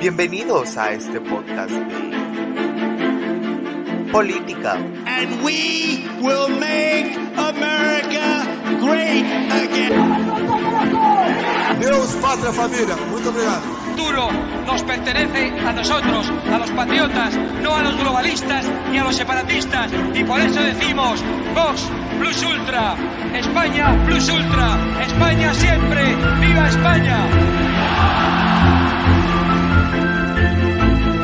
Bienvenidos 0.00 0.76
a 0.76 0.92
este 0.92 1.20
podcast 1.20 1.70
de 1.70 2.12
política. 4.12 4.74
And 5.06 5.42
we 5.42 6.06
will 6.20 6.48
make 6.48 7.16
America 7.36 8.46
great 8.80 9.26
again. 9.50 9.98
Deus, 11.80 12.14
pátria, 12.22 12.52
família. 12.52 12.96
Muito 13.10 13.28
obrigado. 13.28 13.78
futuro 13.98 14.28
nos 14.64 14.82
pertenece 14.84 15.50
a 15.66 15.72
nosotros, 15.72 16.32
a 16.52 16.58
los 16.58 16.70
patriotas, 16.70 17.36
no 17.60 17.74
a 17.74 17.82
los 17.82 17.96
globalistas 17.98 18.64
ni 18.92 18.98
a 18.98 19.04
los 19.04 19.16
separatistas. 19.16 19.90
Y 20.14 20.22
por 20.22 20.40
eso 20.40 20.60
decimos, 20.60 21.20
Vox 21.54 21.82
Plus 22.20 22.44
Ultra, 22.44 22.94
España 23.34 24.00
Plus 24.06 24.28
Ultra, 24.28 24.78
España 25.04 25.52
siempre, 25.54 26.14
viva 26.40 26.68
España. 26.68 27.67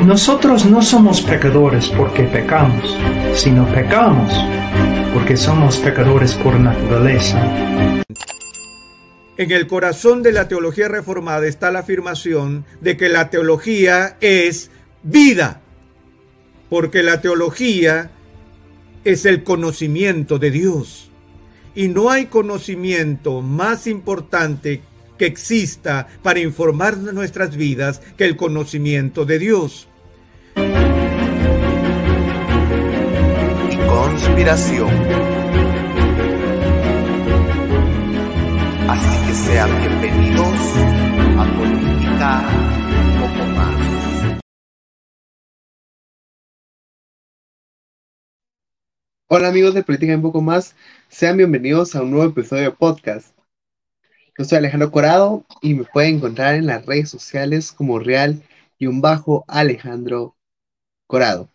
Nosotros 0.00 0.64
no 0.64 0.82
somos 0.82 1.20
pecadores 1.22 1.88
porque 1.88 2.24
pecamos, 2.24 2.96
sino 3.34 3.66
pecamos 3.72 4.32
porque 5.12 5.36
somos 5.36 5.78
pecadores 5.78 6.34
por 6.34 6.58
naturaleza. 6.58 7.40
En 9.36 9.50
el 9.50 9.66
corazón 9.66 10.22
de 10.22 10.32
la 10.32 10.48
teología 10.48 10.88
reformada 10.88 11.46
está 11.46 11.70
la 11.70 11.80
afirmación 11.80 12.64
de 12.80 12.96
que 12.96 13.08
la 13.08 13.30
teología 13.30 14.16
es 14.20 14.70
vida, 15.02 15.60
porque 16.70 17.02
la 17.02 17.20
teología 17.20 18.10
es 19.04 19.26
el 19.26 19.42
conocimiento 19.42 20.38
de 20.38 20.50
Dios. 20.50 21.10
Y 21.74 21.88
no 21.88 22.10
hay 22.10 22.26
conocimiento 22.26 23.40
más 23.40 23.86
importante 23.86 24.82
que 25.22 25.26
exista 25.26 26.08
para 26.20 26.40
informar 26.40 26.96
nuestras 26.98 27.54
vidas 27.54 28.00
que 28.16 28.24
el 28.24 28.36
conocimiento 28.36 29.24
de 29.24 29.38
Dios. 29.38 29.86
y 33.70 33.76
conspiración. 33.86 34.90
Así 38.88 39.26
que 39.28 39.34
sean 39.34 39.70
bienvenidos 39.78 40.58
a 41.38 41.44
Política 41.56 42.44
un 42.98 43.20
poco 43.20 43.46
más. 43.54 44.40
Hola 49.28 49.48
amigos 49.50 49.74
de 49.74 49.84
Política 49.84 50.16
un 50.16 50.22
poco 50.22 50.40
más, 50.40 50.74
sean 51.08 51.36
bienvenidos 51.36 51.94
a 51.94 52.02
un 52.02 52.10
nuevo 52.10 52.28
episodio 52.28 52.64
de 52.64 52.70
podcast. 52.72 53.41
Yo 54.38 54.44
soy 54.44 54.58
Alejandro 54.58 54.90
Corado 54.90 55.46
y 55.62 55.74
me 55.74 55.84
pueden 55.84 56.16
encontrar 56.16 56.54
en 56.54 56.66
las 56.66 56.84
redes 56.86 57.08
sociales 57.10 57.72
como 57.72 57.98
real 57.98 58.42
y 58.78 58.86
un 58.86 59.00
bajo 59.00 59.44
Alejandro 59.48 60.36
Corado. 61.06 61.50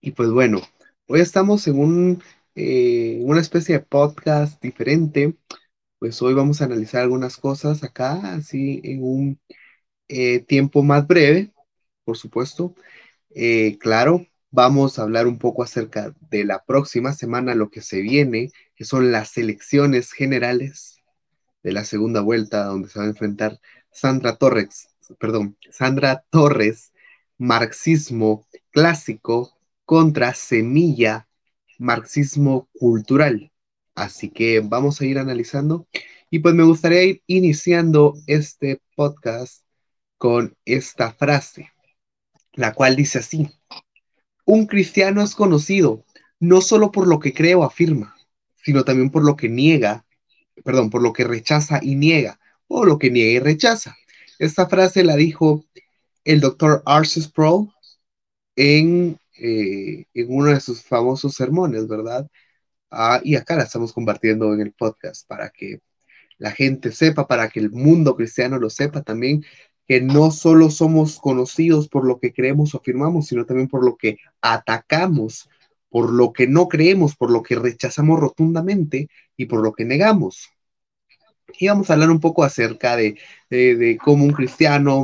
Y 0.00 0.12
pues 0.12 0.30
bueno, 0.30 0.60
hoy 1.06 1.20
estamos 1.20 1.66
en 1.66 1.78
un, 1.78 2.22
eh, 2.54 3.18
una 3.22 3.40
especie 3.40 3.78
de 3.78 3.84
podcast 3.84 4.60
diferente. 4.62 5.36
Pues 5.98 6.22
hoy 6.22 6.34
vamos 6.34 6.62
a 6.62 6.66
analizar 6.66 7.02
algunas 7.02 7.36
cosas 7.36 7.82
acá, 7.84 8.34
así 8.34 8.80
en 8.84 9.02
un 9.02 9.40
eh, 10.08 10.40
tiempo 10.40 10.82
más 10.82 11.06
breve, 11.06 11.52
por 12.04 12.16
supuesto. 12.18 12.74
Eh, 13.34 13.78
claro, 13.80 14.26
vamos 14.50 14.98
a 14.98 15.02
hablar 15.04 15.26
un 15.28 15.38
poco 15.38 15.62
acerca 15.64 16.14
de 16.30 16.44
la 16.44 16.64
próxima 16.64 17.12
semana, 17.14 17.54
lo 17.54 17.70
que 17.70 17.82
se 17.82 18.00
viene, 18.02 18.52
que 18.76 18.84
son 18.84 19.12
las 19.12 19.36
elecciones 19.38 20.12
generales 20.12 20.97
de 21.62 21.72
la 21.72 21.84
segunda 21.84 22.20
vuelta, 22.20 22.64
donde 22.64 22.88
se 22.88 22.98
va 22.98 23.04
a 23.04 23.08
enfrentar 23.08 23.60
Sandra 23.90 24.36
Torres, 24.36 24.88
perdón, 25.18 25.56
Sandra 25.70 26.24
Torres, 26.30 26.92
marxismo 27.38 28.46
clásico 28.70 29.58
contra 29.84 30.34
semilla, 30.34 31.28
marxismo 31.78 32.68
cultural. 32.78 33.52
Así 33.94 34.30
que 34.30 34.60
vamos 34.60 35.00
a 35.00 35.06
ir 35.06 35.18
analizando 35.18 35.88
y 36.30 36.40
pues 36.40 36.54
me 36.54 36.64
gustaría 36.64 37.04
ir 37.04 37.22
iniciando 37.26 38.14
este 38.26 38.80
podcast 38.94 39.64
con 40.18 40.56
esta 40.64 41.12
frase, 41.12 41.72
la 42.52 42.74
cual 42.74 42.96
dice 42.96 43.20
así, 43.20 43.48
un 44.44 44.66
cristiano 44.66 45.22
es 45.22 45.34
conocido 45.34 46.04
no 46.40 46.60
solo 46.60 46.92
por 46.92 47.06
lo 47.08 47.18
que 47.18 47.32
cree 47.32 47.54
o 47.54 47.64
afirma, 47.64 48.16
sino 48.56 48.84
también 48.84 49.10
por 49.10 49.24
lo 49.24 49.36
que 49.36 49.48
niega, 49.48 50.04
perdón, 50.64 50.90
por 50.90 51.02
lo 51.02 51.12
que 51.12 51.24
rechaza 51.24 51.80
y 51.82 51.96
niega, 51.96 52.38
o 52.68 52.84
lo 52.84 52.98
que 52.98 53.10
niega 53.10 53.32
y 53.32 53.38
rechaza. 53.40 53.96
Esta 54.38 54.68
frase 54.68 55.04
la 55.04 55.16
dijo 55.16 55.64
el 56.24 56.40
doctor 56.40 56.82
Arce 56.86 57.22
Sproul 57.22 57.70
en, 58.56 59.18
eh, 59.38 60.04
en 60.14 60.26
uno 60.28 60.50
de 60.52 60.60
sus 60.60 60.82
famosos 60.82 61.34
sermones, 61.34 61.88
¿verdad? 61.88 62.28
Ah, 62.90 63.20
y 63.24 63.36
acá 63.36 63.56
la 63.56 63.64
estamos 63.64 63.92
compartiendo 63.92 64.54
en 64.54 64.60
el 64.60 64.72
podcast 64.72 65.26
para 65.26 65.50
que 65.50 65.80
la 66.38 66.52
gente 66.52 66.92
sepa, 66.92 67.26
para 67.28 67.48
que 67.48 67.60
el 67.60 67.70
mundo 67.70 68.16
cristiano 68.16 68.58
lo 68.58 68.70
sepa 68.70 69.02
también, 69.02 69.44
que 69.86 70.00
no 70.00 70.30
solo 70.30 70.70
somos 70.70 71.18
conocidos 71.18 71.88
por 71.88 72.06
lo 72.06 72.20
que 72.20 72.32
creemos 72.32 72.74
o 72.74 72.78
afirmamos, 72.78 73.26
sino 73.26 73.46
también 73.46 73.68
por 73.68 73.84
lo 73.84 73.96
que 73.96 74.18
atacamos, 74.42 75.48
por 75.88 76.12
lo 76.12 76.32
que 76.32 76.46
no 76.46 76.68
creemos, 76.68 77.16
por 77.16 77.30
lo 77.30 77.42
que 77.42 77.56
rechazamos 77.56 78.20
rotundamente 78.20 79.08
y 79.38 79.46
por 79.46 79.62
lo 79.62 79.72
que 79.72 79.86
negamos. 79.86 80.50
Y 81.58 81.68
vamos 81.68 81.88
a 81.90 81.94
hablar 81.94 82.10
un 82.10 82.20
poco 82.20 82.44
acerca 82.44 82.96
de, 82.96 83.18
de, 83.50 83.76
de 83.76 83.96
cómo 83.96 84.24
un 84.24 84.32
cristiano, 84.32 85.02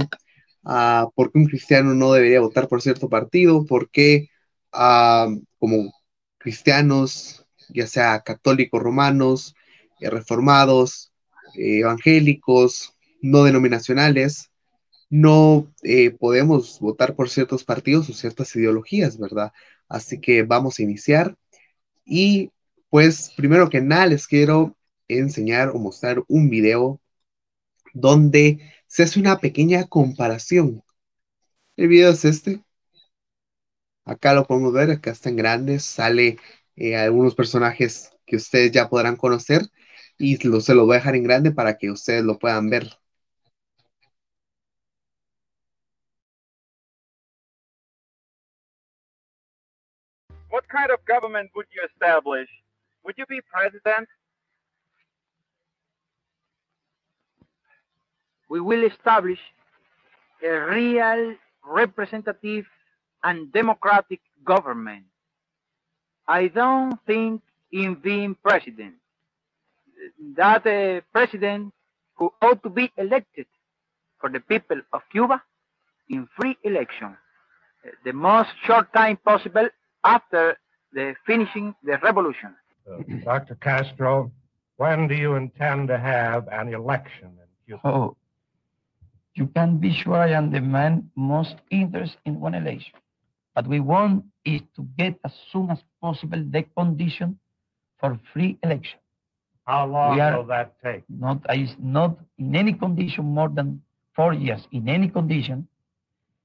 uh, 0.65 1.11
por 1.15 1.33
qué 1.33 1.39
un 1.39 1.47
cristiano 1.47 1.95
no 1.95 2.13
debería 2.13 2.41
votar 2.41 2.69
por 2.69 2.83
cierto 2.83 3.09
partido, 3.09 3.65
por 3.67 3.91
qué 3.91 4.29
uh, 4.75 5.41
como 5.59 5.93
cristianos, 6.39 7.47
ya 7.71 7.87
sea 7.87 8.21
católicos 8.23 8.83
romanos, 8.83 9.55
eh, 10.01 10.11
reformados, 10.11 11.13
eh, 11.57 11.81
evangélicos, 11.81 12.95
no 13.23 13.45
denominacionales, 13.45 14.51
no 15.11 15.73
eh, 15.83 16.11
podemos 16.11 16.81
votar 16.81 17.15
por 17.17 17.31
ciertos 17.31 17.65
partidos 17.65 18.11
o 18.11 18.13
ciertas 18.15 18.55
ideologías, 18.57 19.19
¿verdad? 19.19 19.53
Así 19.89 20.21
que 20.21 20.43
vamos 20.43 20.79
a 20.79 20.83
iniciar. 20.83 21.37
Y 22.05 22.51
pues 22.95 23.33
primero 23.37 23.69
que 23.71 23.81
nada 23.81 24.07
les 24.07 24.29
quiero 24.29 24.77
enseñar 25.09 25.71
o 25.71 25.81
mostrar 25.81 26.23
un 26.29 26.49
video 26.49 27.01
donde 27.93 28.73
se 28.87 29.03
hace 29.03 29.19
una 29.19 29.41
pequeña 29.41 29.89
comparación. 29.89 30.81
El 31.77 31.89
video 31.89 32.13
es 32.13 32.25
este. 32.25 32.63
Acá 34.05 34.33
lo 34.33 34.47
podemos 34.47 34.73
ver, 34.73 34.93
acá 34.93 35.11
están 35.11 35.35
grandes, 35.35 35.83
sale 35.85 36.39
eh, 36.77 36.97
algunos 36.97 37.35
personajes 37.35 38.13
que 38.27 38.37
ustedes 38.37 38.71
ya 38.71 38.89
podrán 38.89 39.17
conocer 39.17 39.63
y 40.17 40.37
se 40.37 40.75
lo 40.75 40.87
voy 40.87 40.95
a 40.95 40.99
dejar 40.99 41.17
en 41.17 41.25
grande 41.25 41.51
para 41.51 41.77
que 41.77 41.91
ustedes 41.91 42.23
lo 42.23 42.39
puedan 42.39 42.71
ver. 42.71 42.93
What 50.49 50.69
kind 50.69 50.93
of 50.93 51.05
government 51.05 51.51
would 51.57 51.67
you? 51.73 51.83
Would 53.05 53.17
you 53.19 53.27
be 53.27 53.41
president? 53.43 54.09
We 58.49 58.61
will 58.61 58.85
establish 58.85 59.39
a 60.43 60.49
real 60.49 61.35
representative 61.67 62.67
and 63.23 63.53
democratic 63.53 64.21
government. 64.45 65.05
I 66.27 66.49
don't 66.49 66.99
think 67.07 67.43
in 67.73 67.95
being 67.95 68.37
president. 68.43 68.95
That 70.37 70.67
a 70.67 71.03
president 71.13 71.73
who 72.17 72.33
ought 72.41 72.63
to 72.63 72.71
be 72.71 72.93
elected 72.97 73.47
for 74.21 74.31
the 74.31 74.41
people 74.41 74.81
of 74.93 75.03
Cuba 75.11 75.43
in 76.09 76.29
free 76.37 76.57
election, 76.63 77.17
the 78.05 78.13
most 78.13 78.51
short 78.67 78.93
time 78.93 79.19
possible 79.19 79.69
after 80.05 80.57
the 80.93 81.15
finishing 81.27 81.75
the 81.83 81.99
revolution. 81.99 82.55
Uh, 82.91 82.99
Dr. 83.25 83.55
Castro, 83.57 84.31
when 84.77 85.09
do 85.09 85.15
you 85.15 85.35
intend 85.37 85.89
to 85.89 85.99
have 85.99 86.49
an 86.49 86.73
election 86.75 87.29
in 87.29 87.49
Cuba? 87.67 87.81
Oh, 87.85 88.17
you 89.35 89.47
can 89.49 89.79
be 89.79 89.93
sure 89.93 90.17
I 90.17 90.31
am 90.31 90.51
the 90.51 90.61
man 90.61 91.11
most 91.17 91.57
interested 91.71 92.19
in 92.25 92.41
one 92.41 92.55
election. 92.55 92.95
What 93.55 93.67
we 93.67 93.81
want 93.81 94.25
is 94.45 94.61
to 94.77 94.83
get 94.99 95.19
as 95.25 95.33
soon 95.51 95.71
as 95.71 95.79
possible 96.01 96.43
the 96.51 96.63
condition 96.77 97.39
for 97.99 98.19
free 98.33 98.59
election. 98.63 98.99
How 99.67 99.87
long 99.87 100.17
will 100.19 100.45
that 100.45 100.75
take? 100.83 101.05
Not, 101.09 101.39
is 101.55 101.75
not 101.79 102.19
in 102.39 102.55
any 102.55 102.75
condition 102.75 103.25
more 103.25 103.49
than 103.49 103.81
four 104.15 104.35
years. 104.35 104.67
In 104.73 104.89
any 104.89 105.09
condition. 105.09 105.67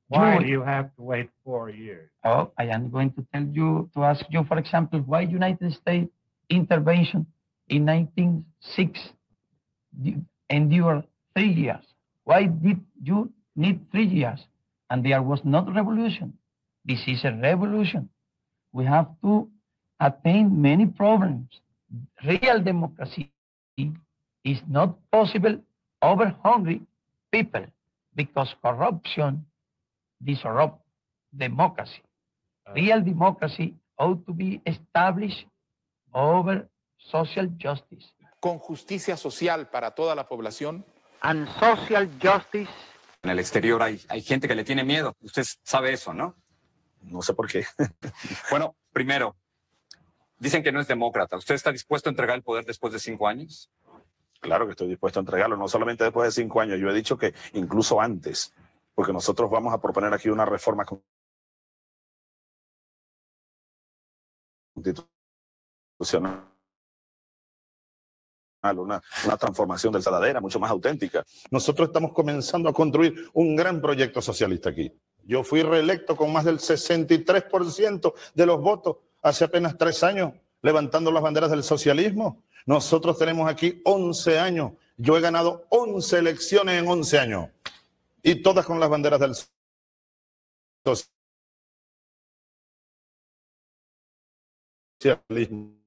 Why 0.08 0.36
you- 0.36 0.40
do 0.42 0.48
you 0.48 0.62
have 0.62 0.96
to 0.96 1.02
wait 1.02 1.30
four 1.44 1.70
years? 1.70 2.10
Oh, 2.24 2.52
I 2.58 2.66
am 2.68 2.90
going 2.90 3.12
to 3.12 3.26
tell 3.34 3.44
you, 3.44 3.90
to 3.94 4.04
ask 4.04 4.26
you, 4.30 4.44
for 4.46 4.58
example, 4.58 5.00
why 5.02 5.22
United 5.22 5.74
States 5.74 6.10
intervention 6.50 7.26
in 7.68 7.86
1906 7.86 9.00
endured 10.50 11.04
three 11.36 11.52
years? 11.52 11.84
Why 12.24 12.46
did 12.46 12.80
you 13.02 13.32
need 13.56 13.92
three 13.92 14.08
years? 14.08 14.40
And 14.90 15.06
there 15.06 15.22
was 15.22 15.40
not 15.44 15.74
revolution. 15.74 16.34
This 16.86 17.00
is 17.08 17.24
a 17.24 17.32
revolution. 17.32 18.10
We 18.72 18.86
have 18.86 19.08
to 19.24 19.50
attain 20.00 20.62
many 20.62 20.86
problems. 20.86 21.48
Real 22.26 22.62
democracy 22.62 23.32
is 23.78 24.60
not 24.68 24.98
possible 25.12 25.60
over 26.02 26.36
hungry 26.44 26.82
people 27.32 27.66
because 28.16 28.54
corruption 28.64 29.46
disrupt 30.24 30.82
democracy. 31.38 32.02
Uh. 32.68 32.74
Real 32.74 33.02
democracy 33.02 33.76
ought 33.98 34.26
to 34.26 34.34
be 34.34 34.62
established 34.66 35.46
over 36.12 36.70
social 36.98 37.56
justice. 37.62 38.08
con 38.40 38.58
justicia 38.58 39.18
social 39.18 39.70
para 39.70 39.92
toda 39.92 40.16
la 40.16 40.28
población. 40.28 40.86
And 41.22 41.48
social 41.60 42.10
justice 42.22 42.72
En 43.22 43.32
el 43.32 43.40
exterior 43.40 43.84
hay, 43.84 44.02
hay 44.08 44.22
gente 44.22 44.48
que 44.48 44.56
le 44.56 44.64
tiene 44.64 44.84
miedo. 44.84 45.16
Usted 45.22 45.44
sabe 45.64 45.92
eso, 45.92 46.14
¿no? 46.14 46.36
No 47.02 47.22
sé 47.22 47.34
por 47.34 47.50
qué. 47.50 47.66
bueno, 48.50 48.76
primero, 48.94 49.36
dicen 50.38 50.64
que 50.64 50.72
no 50.72 50.80
es 50.80 50.88
demócrata. 50.88 51.36
¿Usted 51.38 51.56
está 51.56 51.72
dispuesto 51.72 52.10
a 52.10 52.12
entregar 52.12 52.38
el 52.38 52.44
poder 52.44 52.66
después 52.66 52.94
de 52.94 53.00
cinco 53.00 53.28
años? 53.28 53.70
Claro 54.40 54.66
que 54.66 54.72
estoy 54.72 54.88
dispuesto 54.88 55.20
a 55.20 55.22
entregarlo, 55.22 55.58
no 55.58 55.68
solamente 55.68 56.06
después 56.06 56.34
de 56.34 56.42
cinco 56.42 56.62
años, 56.62 56.80
yo 56.80 56.90
he 56.90 56.94
dicho 56.94 57.18
que 57.18 57.34
incluso 57.54 58.00
antes, 58.00 58.54
porque 58.96 59.12
nosotros 59.12 59.50
vamos 59.52 59.74
a 59.74 59.82
proponer 59.82 60.14
aquí 60.14 60.30
una 60.30 60.46
reforma 60.46 60.86
constitucional, 64.76 65.19
una, 68.62 69.02
una 69.26 69.38
transformación 69.38 69.94
del 69.94 70.02
Saladera 70.04 70.42
mucho 70.42 70.60
más 70.60 70.72
auténtica. 70.72 71.26
Nosotros 71.52 71.90
estamos 71.90 72.14
comenzando 72.14 72.70
a 72.70 72.74
construir 72.74 73.30
un 73.34 73.56
gran 73.56 73.82
proyecto 73.82 74.22
socialista 74.22 74.70
aquí. 74.70 74.92
Yo 75.24 75.44
fui 75.44 75.62
reelecto 75.62 76.16
con 76.16 76.34
más 76.34 76.46
del 76.46 76.60
63% 76.60 78.14
de 78.34 78.46
los 78.46 78.62
votos 78.62 78.98
hace 79.22 79.44
apenas 79.46 79.78
tres 79.78 80.04
años, 80.04 80.34
levantando 80.62 81.12
las 81.12 81.22
banderas 81.22 81.52
del 81.52 81.64
socialismo. 81.64 82.44
Nosotros 82.66 83.18
tenemos 83.18 83.50
aquí 83.50 83.82
11 83.86 84.40
años. 84.40 84.74
Yo 84.98 85.18
he 85.18 85.22
ganado 85.22 85.66
11 85.70 86.20
elecciones 86.20 86.82
en 86.82 86.88
11 86.88 87.20
años. 87.20 87.50
Y 88.22 88.42
todas 88.42 88.66
con 88.66 88.80
las 88.80 88.90
banderas 88.90 89.20
del 89.20 89.36
socialismo. 95.00 95.79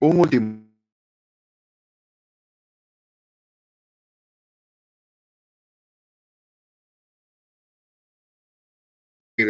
Un 0.00 0.20
último. 0.20 0.64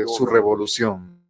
su 0.06 0.26
revolución. 0.26 1.23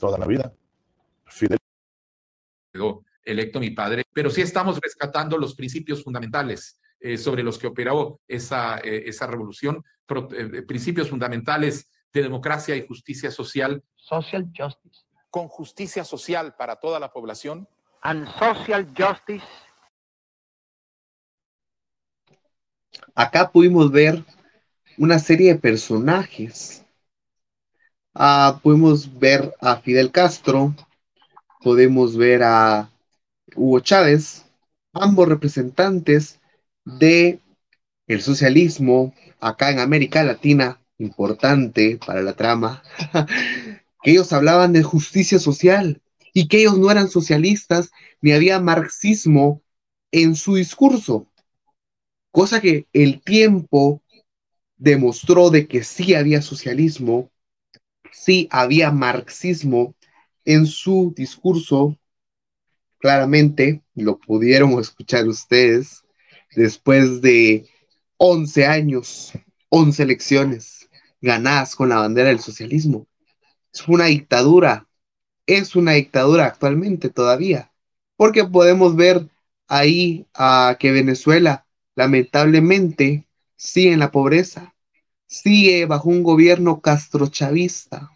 Toda 0.00 0.18
la 0.18 0.26
vida. 0.26 0.54
Fidel. 1.34 1.58
quedó 2.72 3.04
electo 3.24 3.58
mi 3.60 3.70
padre, 3.70 4.04
pero 4.12 4.30
sí 4.30 4.40
estamos 4.42 4.78
rescatando 4.80 5.38
los 5.38 5.54
principios 5.54 6.02
fundamentales 6.04 6.78
eh, 7.00 7.16
sobre 7.18 7.42
los 7.42 7.58
que 7.58 7.66
operó 7.66 8.20
esa, 8.28 8.78
eh, 8.78 9.04
esa 9.06 9.26
revolución, 9.26 9.82
pro- 10.06 10.28
eh, 10.32 10.62
principios 10.62 11.08
fundamentales 11.08 11.88
de 12.12 12.22
democracia 12.22 12.76
y 12.76 12.86
justicia 12.86 13.30
social. 13.30 13.82
Social 13.96 14.50
justice. 14.56 15.02
Con 15.30 15.48
justicia 15.48 16.04
social 16.04 16.54
para 16.56 16.76
toda 16.76 17.00
la 17.00 17.12
población. 17.12 17.68
and 18.02 18.28
social 18.38 18.86
justice 18.96 19.44
Acá 23.14 23.50
pudimos 23.50 23.90
ver 23.90 24.22
una 24.98 25.18
serie 25.18 25.54
de 25.54 25.58
personajes. 25.58 26.84
Ah, 28.14 28.60
pudimos 28.62 29.18
ver 29.18 29.54
a 29.60 29.76
Fidel 29.76 30.10
Castro, 30.12 30.74
podemos 31.64 32.18
ver 32.18 32.42
a 32.42 32.92
Hugo 33.56 33.80
Chávez, 33.80 34.44
ambos 34.92 35.26
representantes 35.26 36.38
de 36.84 37.40
el 38.06 38.20
socialismo 38.20 39.14
acá 39.40 39.70
en 39.70 39.78
América 39.78 40.22
Latina, 40.22 40.82
importante 40.98 41.98
para 42.06 42.20
la 42.20 42.34
trama, 42.34 42.82
que 44.02 44.10
ellos 44.10 44.32
hablaban 44.34 44.74
de 44.74 44.82
justicia 44.82 45.38
social 45.38 46.02
y 46.34 46.48
que 46.48 46.58
ellos 46.58 46.76
no 46.78 46.90
eran 46.90 47.08
socialistas 47.08 47.90
ni 48.20 48.32
había 48.32 48.60
marxismo 48.60 49.62
en 50.12 50.36
su 50.36 50.56
discurso, 50.56 51.28
cosa 52.30 52.60
que 52.60 52.86
el 52.92 53.22
tiempo 53.22 54.02
demostró 54.76 55.48
de 55.48 55.66
que 55.66 55.82
sí 55.82 56.14
había 56.14 56.42
socialismo, 56.42 57.30
sí 58.12 58.48
había 58.50 58.90
marxismo 58.90 59.94
en 60.44 60.66
su 60.66 61.12
discurso, 61.16 61.98
claramente 62.98 63.82
lo 63.94 64.18
pudieron 64.18 64.78
escuchar 64.78 65.26
ustedes 65.28 66.04
después 66.54 67.20
de 67.20 67.68
11 68.16 68.66
años, 68.66 69.32
11 69.68 70.02
elecciones 70.02 70.88
ganadas 71.20 71.74
con 71.74 71.88
la 71.88 71.96
bandera 71.96 72.28
del 72.28 72.40
socialismo. 72.40 73.06
Es 73.72 73.86
una 73.88 74.06
dictadura, 74.06 74.86
es 75.46 75.74
una 75.74 75.92
dictadura 75.92 76.46
actualmente 76.46 77.10
todavía, 77.10 77.72
porque 78.16 78.44
podemos 78.44 78.94
ver 78.96 79.28
ahí 79.66 80.26
a 80.34 80.76
que 80.78 80.92
Venezuela 80.92 81.66
lamentablemente 81.96 83.26
sigue 83.56 83.92
en 83.92 83.98
la 83.98 84.10
pobreza, 84.10 84.74
sigue 85.26 85.86
bajo 85.86 86.08
un 86.08 86.22
gobierno 86.22 86.80
castrochavista, 86.80 88.10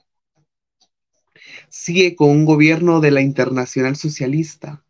sigue 1.71 2.17
con 2.17 2.31
un 2.31 2.45
gobierno 2.45 3.01
de 3.01 3.11
la 3.11 3.21
internacional 3.21 3.97
socialista, 3.97 4.85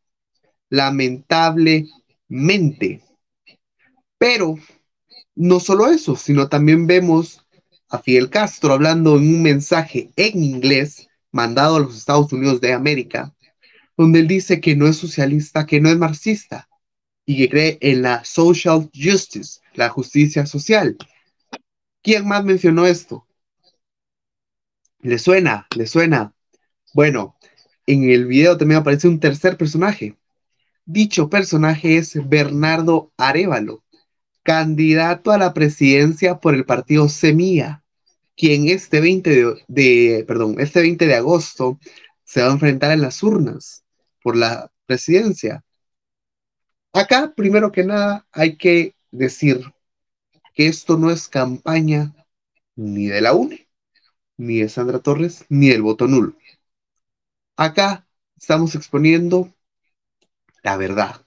lamentablemente. 0.70 3.02
Pero 4.18 4.56
no 5.34 5.60
solo 5.60 5.88
eso, 5.88 6.16
sino 6.16 6.48
también 6.48 6.86
vemos 6.86 7.46
a 7.88 8.00
Fidel 8.00 8.30
Castro 8.30 8.72
hablando 8.72 9.16
en 9.16 9.34
un 9.34 9.42
mensaje 9.42 10.10
en 10.16 10.42
inglés 10.42 11.08
mandado 11.30 11.76
a 11.76 11.80
los 11.80 11.96
Estados 11.96 12.32
Unidos 12.32 12.60
de 12.60 12.72
América, 12.72 13.34
donde 13.96 14.20
él 14.20 14.28
dice 14.28 14.60
que 14.60 14.76
no 14.76 14.86
es 14.86 14.96
socialista, 14.96 15.66
que 15.66 15.80
no 15.80 15.88
es 15.88 15.96
marxista 15.96 16.68
y 17.24 17.36
que 17.36 17.48
cree 17.48 17.78
en 17.80 18.02
la 18.02 18.24
social 18.24 18.90
justice, 18.94 19.60
la 19.74 19.88
justicia 19.88 20.46
social. 20.46 20.96
¿Quién 22.02 22.26
más 22.26 22.44
mencionó 22.44 22.86
esto? 22.86 23.26
¿Le 25.00 25.18
suena? 25.18 25.66
¿Le 25.76 25.86
suena? 25.86 26.34
Bueno, 26.98 27.36
en 27.86 28.10
el 28.10 28.26
video 28.26 28.58
también 28.58 28.80
aparece 28.80 29.06
un 29.06 29.20
tercer 29.20 29.56
personaje. 29.56 30.16
Dicho 30.84 31.30
personaje 31.30 31.96
es 31.96 32.28
Bernardo 32.28 33.12
Arevalo, 33.16 33.84
candidato 34.42 35.30
a 35.30 35.38
la 35.38 35.54
presidencia 35.54 36.40
por 36.40 36.56
el 36.56 36.64
partido 36.64 37.08
Semilla, 37.08 37.84
quien 38.36 38.66
este 38.66 39.00
20 39.00 39.64
de, 39.68 40.24
perdón, 40.26 40.56
este 40.58 40.80
20 40.80 41.06
de 41.06 41.14
agosto 41.14 41.78
se 42.24 42.42
va 42.42 42.48
a 42.48 42.54
enfrentar 42.54 42.90
en 42.90 43.02
las 43.02 43.22
urnas 43.22 43.84
por 44.20 44.34
la 44.34 44.72
presidencia. 44.84 45.64
Acá, 46.92 47.32
primero 47.36 47.70
que 47.70 47.84
nada, 47.84 48.26
hay 48.32 48.56
que 48.56 48.96
decir 49.12 49.60
que 50.52 50.66
esto 50.66 50.98
no 50.98 51.12
es 51.12 51.28
campaña 51.28 52.12
ni 52.74 53.06
de 53.06 53.20
la 53.20 53.34
UNE, 53.34 53.68
ni 54.36 54.58
de 54.62 54.68
Sandra 54.68 54.98
Torres, 54.98 55.44
ni 55.48 55.68
del 55.68 55.82
voto 55.82 56.08
nulo. 56.08 56.34
Acá 57.58 58.06
estamos 58.38 58.74
exponiendo 58.74 59.52
la 60.62 60.76
verdad. 60.76 61.26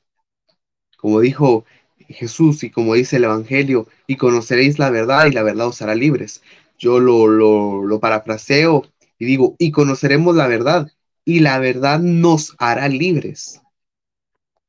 Como 0.97 1.19
dijo 1.19 1.65
Jesús 2.07 2.63
y 2.63 2.69
como 2.71 2.93
dice 2.93 3.17
el 3.17 3.25
Evangelio, 3.25 3.87
y 4.07 4.15
conoceréis 4.15 4.79
la 4.79 4.89
verdad 4.89 5.25
y 5.25 5.31
la 5.31 5.43
verdad 5.43 5.67
os 5.67 5.81
hará 5.81 5.93
libres. 5.95 6.41
Yo 6.77 6.99
lo, 6.99 7.27
lo, 7.27 7.83
lo 7.83 7.99
parafraseo 7.99 8.85
y 9.19 9.25
digo, 9.25 9.55
y 9.59 9.71
conoceremos 9.71 10.35
la 10.35 10.47
verdad 10.47 10.89
y 11.25 11.41
la 11.41 11.59
verdad 11.59 11.99
nos 11.99 12.55
hará 12.59 12.87
libres. 12.87 13.61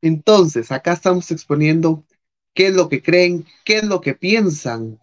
Entonces, 0.02 0.70
acá 0.70 0.92
estamos 0.92 1.30
exponiendo 1.30 2.04
qué 2.54 2.66
es 2.66 2.74
lo 2.74 2.88
que 2.88 3.02
creen, 3.02 3.46
qué 3.64 3.78
es 3.78 3.84
lo 3.84 4.00
que 4.00 4.14
piensan. 4.14 4.98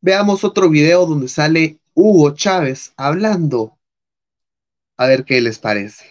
Veamos 0.00 0.44
otro 0.44 0.68
video 0.70 1.06
donde 1.06 1.28
sale 1.28 1.78
Hugo 1.94 2.32
Chávez 2.34 2.92
hablando. 2.96 3.77
A 4.98 5.06
ver 5.06 5.24
qué 5.24 5.40
les 5.40 5.60
parece. 5.60 6.04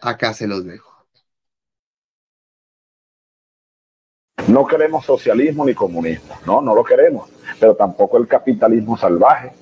Acá 0.00 0.32
se 0.32 0.46
los 0.46 0.64
dejo. 0.64 0.90
No 4.48 4.66
queremos 4.66 5.04
socialismo 5.04 5.64
ni 5.66 5.74
comunismo, 5.74 6.34
no, 6.46 6.60
no 6.60 6.74
lo 6.74 6.82
queremos, 6.82 7.30
pero 7.60 7.76
tampoco 7.76 8.16
el 8.18 8.26
capitalismo 8.26 8.96
salvaje. 8.96 9.52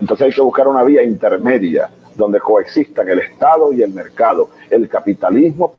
Entonces 0.00 0.26
hay 0.26 0.32
que 0.32 0.40
buscar 0.40 0.66
una 0.68 0.82
vía 0.84 1.02
intermedia 1.02 1.90
donde 2.14 2.40
coexistan 2.40 3.08
el 3.08 3.18
Estado 3.18 3.72
y 3.72 3.82
el 3.82 3.92
mercado, 3.92 4.50
el 4.70 4.88
capitalismo, 4.88 5.76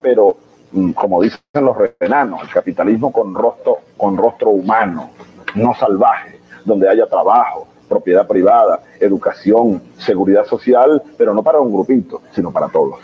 pero 0.00 0.36
mm, 0.70 0.92
como 0.92 1.22
dicen 1.22 1.40
los 1.54 1.76
renanos, 1.98 2.42
el 2.42 2.50
capitalismo 2.50 3.10
con 3.10 3.34
rostro, 3.34 3.78
con 3.96 4.16
rostro 4.16 4.50
humano, 4.50 5.10
no 5.54 5.74
salvaje, 5.74 6.40
donde 6.64 6.88
haya 6.88 7.06
trabajo, 7.06 7.66
propiedad 7.88 8.26
privada, 8.26 8.82
educación, 9.00 9.82
seguridad 9.98 10.46
social, 10.46 11.02
pero 11.16 11.34
no 11.34 11.42
para 11.42 11.60
un 11.60 11.72
grupito, 11.72 12.22
sino 12.34 12.52
para 12.52 12.68
todos. 12.68 13.00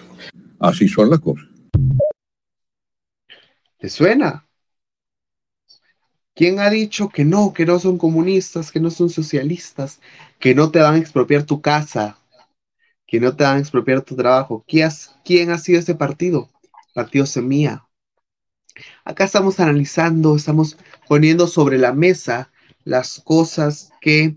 Así 0.60 0.88
son 0.88 1.10
las 1.10 1.20
cosas. 1.20 1.46
¿Te 3.78 3.88
suena? 3.88 4.46
¿Quién 6.34 6.58
ha 6.58 6.68
dicho 6.68 7.10
que 7.10 7.24
no, 7.24 7.52
que 7.52 7.64
no 7.64 7.78
son 7.78 7.96
comunistas, 7.96 8.72
que 8.72 8.80
no 8.80 8.90
son 8.90 9.08
socialistas, 9.08 10.00
que 10.40 10.54
no 10.54 10.70
te 10.72 10.80
van 10.80 10.94
a 10.94 10.98
expropiar 10.98 11.44
tu 11.44 11.60
casa, 11.60 12.18
que 13.06 13.20
no 13.20 13.36
te 13.36 13.44
van 13.44 13.58
a 13.58 13.60
expropiar 13.60 14.02
tu 14.02 14.16
trabajo? 14.16 14.64
¿Quién, 14.66 15.50
ha 15.50 15.58
sido 15.58 15.78
ese 15.78 15.94
partido? 15.94 16.50
Partido 16.92 17.26
Semilla. 17.26 17.86
Acá 19.04 19.24
estamos 19.24 19.60
analizando, 19.60 20.34
estamos 20.34 20.76
poniendo 21.06 21.46
sobre 21.46 21.78
la 21.78 21.92
mesa 21.92 22.50
las 22.82 23.20
cosas 23.20 23.92
que 24.00 24.36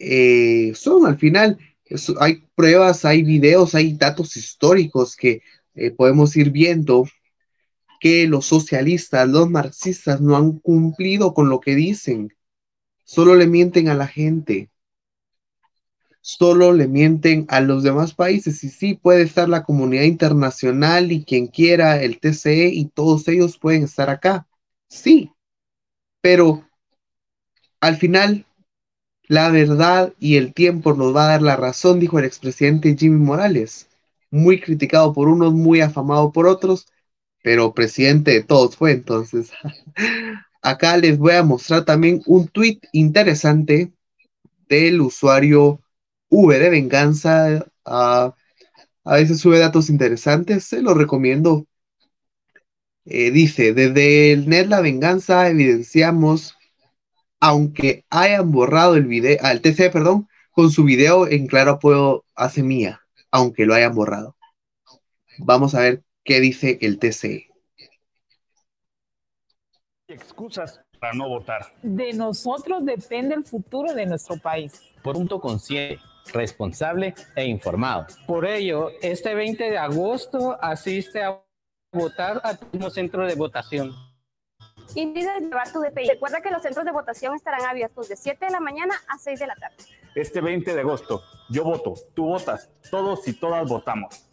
eh, 0.00 0.72
son 0.74 1.06
al 1.06 1.18
final. 1.18 1.58
hay 2.20 2.44
pruebas, 2.54 3.04
hay 3.04 3.22
videos, 3.22 3.74
hay 3.74 3.94
datos 3.94 4.36
históricos 4.36 5.14
que 5.16 5.42
eh, 5.74 5.90
podemos 5.90 6.36
ir 6.36 6.50
viendo 6.50 7.06
que 8.00 8.26
los 8.26 8.46
socialistas, 8.46 9.28
los 9.28 9.50
marxistas 9.50 10.20
no 10.20 10.36
han 10.36 10.58
cumplido 10.58 11.34
con 11.34 11.50
lo 11.50 11.60
que 11.60 11.74
dicen. 11.74 12.32
Solo 13.04 13.34
le 13.34 13.46
mienten 13.46 13.88
a 13.88 13.94
la 13.94 14.06
gente. 14.06 14.70
Solo 16.22 16.72
le 16.72 16.88
mienten 16.88 17.46
a 17.48 17.60
los 17.60 17.82
demás 17.82 18.14
países. 18.14 18.64
Y 18.64 18.70
sí, 18.70 18.94
puede 18.94 19.22
estar 19.22 19.48
la 19.48 19.64
comunidad 19.64 20.04
internacional 20.04 21.12
y 21.12 21.24
quien 21.24 21.46
quiera, 21.48 22.02
el 22.02 22.20
TCE 22.20 22.68
y 22.68 22.86
todos 22.86 23.28
ellos 23.28 23.58
pueden 23.58 23.84
estar 23.84 24.08
acá. 24.10 24.46
Sí. 24.88 25.32
Pero 26.22 26.64
al 27.80 27.96
final, 27.96 28.46
la 29.30 29.50
verdad 29.50 30.12
y 30.18 30.36
el 30.36 30.52
tiempo 30.52 30.92
nos 30.94 31.14
va 31.14 31.24
a 31.24 31.28
dar 31.28 31.42
la 31.42 31.56
razón, 31.56 32.00
dijo 32.00 32.18
el 32.18 32.26
expresidente 32.26 32.96
Jimmy 32.98 33.24
Morales. 33.24 33.88
Muy 34.30 34.60
criticado 34.60 35.12
por 35.12 35.28
unos, 35.28 35.52
muy 35.54 35.80
afamado 35.80 36.32
por 36.32 36.46
otros 36.46 36.86
pero 37.42 37.74
presidente 37.74 38.32
de 38.32 38.42
todos 38.42 38.76
fue 38.76 38.92
entonces. 38.92 39.50
Acá 40.62 40.96
les 40.96 41.18
voy 41.18 41.34
a 41.34 41.42
mostrar 41.42 41.84
también 41.84 42.22
un 42.26 42.48
tweet 42.48 42.80
interesante 42.92 43.92
del 44.68 45.00
usuario 45.00 45.80
V 46.28 46.58
de 46.58 46.70
Venganza. 46.70 47.66
a 47.84 48.34
veces 49.04 49.40
sube 49.40 49.58
datos 49.58 49.90
interesantes, 49.90 50.64
se 50.64 50.82
los 50.82 50.96
recomiendo. 50.96 51.66
Eh, 53.06 53.30
dice, 53.30 53.72
desde 53.72 54.32
el 54.32 54.48
Net 54.48 54.66
La 54.68 54.80
Venganza 54.80 55.48
evidenciamos, 55.48 56.56
aunque 57.40 58.04
hayan 58.10 58.52
borrado 58.52 58.94
el 58.96 59.06
video, 59.06 59.38
al 59.42 59.60
TC, 59.60 59.90
perdón, 59.90 60.28
con 60.52 60.70
su 60.70 60.84
video 60.84 61.26
en 61.26 61.46
claro 61.46 61.72
apoyo 61.72 62.24
hace 62.34 62.62
mía, 62.62 63.00
aunque 63.30 63.66
lo 63.66 63.74
hayan 63.74 63.94
borrado. 63.94 64.36
Vamos 65.38 65.74
a 65.74 65.80
ver 65.80 66.02
¿Qué 66.24 66.40
dice 66.40 66.78
el 66.82 66.98
TCE? 66.98 67.48
Excusas 70.06 70.80
para 70.98 71.14
no 71.14 71.28
votar. 71.28 71.66
De 71.82 72.12
nosotros 72.12 72.84
depende 72.84 73.34
el 73.34 73.44
futuro 73.44 73.94
de 73.94 74.06
nuestro 74.06 74.36
país. 74.36 74.80
Por 75.02 75.16
un 75.16 75.26
consciente, 75.26 76.00
responsable 76.32 77.14
e 77.34 77.46
informado. 77.46 78.06
Por 78.26 78.46
ello, 78.46 78.90
este 79.00 79.34
20 79.34 79.70
de 79.70 79.78
agosto 79.78 80.58
asiste 80.60 81.22
a 81.22 81.42
votar 81.92 82.40
a 82.44 82.56
tu 82.56 82.90
centro 82.90 83.26
de 83.26 83.34
votación. 83.34 83.92
Invita 84.94 85.34
a 85.34 85.38
llevar 85.38 85.72
tu 85.72 85.80
DPI. 85.80 86.08
Recuerda 86.08 86.40
que 86.40 86.50
los 86.50 86.62
centros 86.62 86.84
de 86.84 86.92
votación 86.92 87.34
estarán 87.34 87.62
abiertos 87.62 88.08
de 88.08 88.16
7 88.16 88.46
de 88.46 88.50
la 88.50 88.60
mañana 88.60 88.94
a 89.08 89.18
6 89.18 89.38
de 89.38 89.46
la 89.46 89.54
tarde. 89.54 89.76
Este 90.14 90.40
20 90.40 90.74
de 90.74 90.80
agosto, 90.80 91.22
yo 91.48 91.64
voto, 91.64 91.94
tú 92.14 92.26
votas, 92.26 92.68
todos 92.90 93.26
y 93.28 93.32
todas 93.32 93.68
votamos. 93.68 94.26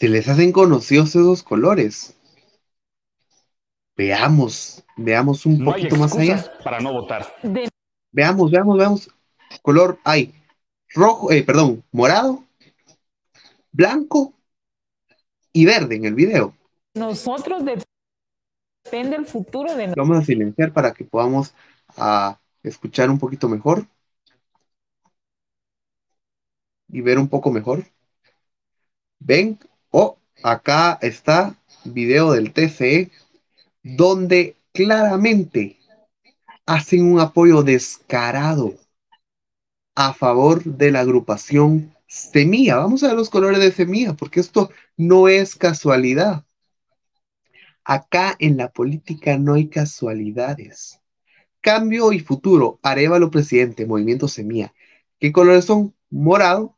se 0.00 0.08
les 0.08 0.26
hacen 0.28 0.50
conocidos 0.50 1.10
esos 1.10 1.42
colores. 1.42 2.16
Veamos, 3.94 4.82
veamos 4.96 5.44
un 5.44 5.62
poquito 5.62 5.94
más 5.96 6.16
allá. 6.16 6.50
Para 6.64 6.80
no 6.80 6.90
votar. 6.90 7.26
Veamos, 8.10 8.50
veamos, 8.50 8.78
veamos. 8.78 9.10
Color 9.62 9.98
hay 10.04 10.34
rojo, 10.88 11.30
eh, 11.30 11.42
perdón, 11.42 11.84
morado, 11.92 12.44
blanco 13.72 14.34
y 15.52 15.64
verde 15.64 15.96
en 15.96 16.04
el 16.04 16.14
video. 16.14 16.54
Nosotros 16.94 17.62
depende 18.84 19.16
el 19.16 19.26
futuro 19.26 19.74
de 19.74 19.88
Vamos 19.96 20.18
a 20.18 20.24
silenciar 20.24 20.72
para 20.72 20.92
que 20.92 21.04
podamos 21.04 21.54
a, 21.96 22.38
escuchar 22.62 23.10
un 23.10 23.18
poquito 23.18 23.48
mejor 23.48 23.86
y 26.88 27.00
ver 27.00 27.18
un 27.18 27.28
poco 27.28 27.50
mejor. 27.50 27.84
Ven, 29.18 29.58
Oh, 29.90 30.18
acá 30.42 30.98
está 31.02 31.56
video 31.84 32.32
del 32.32 32.52
TCE 32.52 33.10
donde 33.82 34.56
claramente 34.72 35.78
hacen 36.64 37.12
un 37.12 37.18
apoyo 37.18 37.62
descarado 37.62 38.74
a 39.94 40.14
favor 40.14 40.64
de 40.64 40.90
la 40.90 41.00
agrupación 41.00 41.94
Semilla. 42.06 42.76
Vamos 42.76 43.02
a 43.02 43.08
ver 43.08 43.16
los 43.16 43.30
colores 43.30 43.60
de 43.60 43.72
Semilla, 43.72 44.14
porque 44.14 44.40
esto 44.40 44.70
no 44.96 45.28
es 45.28 45.56
casualidad. 45.56 46.44
Acá 47.84 48.36
en 48.38 48.56
la 48.56 48.72
política 48.72 49.38
no 49.38 49.54
hay 49.54 49.68
casualidades. 49.68 51.00
Cambio 51.60 52.12
y 52.12 52.20
futuro, 52.20 52.78
Arevalo 52.82 53.30
presidente, 53.30 53.86
movimiento 53.86 54.28
Semilla. 54.28 54.74
¿Qué 55.18 55.32
colores 55.32 55.66
son? 55.66 55.94
Morado 56.10 56.76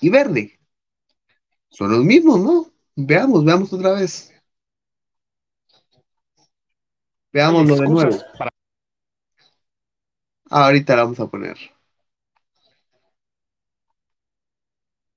y 0.00 0.10
verde. 0.10 0.58
Son 1.68 1.90
los 1.90 2.04
mismos, 2.04 2.40
¿no? 2.40 2.72
Veamos, 2.96 3.44
veamos 3.44 3.72
otra 3.72 3.92
vez. 3.92 4.32
Veámoslo 7.32 7.76
de 7.76 7.88
nuevo. 7.88 8.18
ahorita 10.50 10.96
la 10.96 11.04
vamos 11.04 11.20
a 11.20 11.26
poner. 11.26 11.56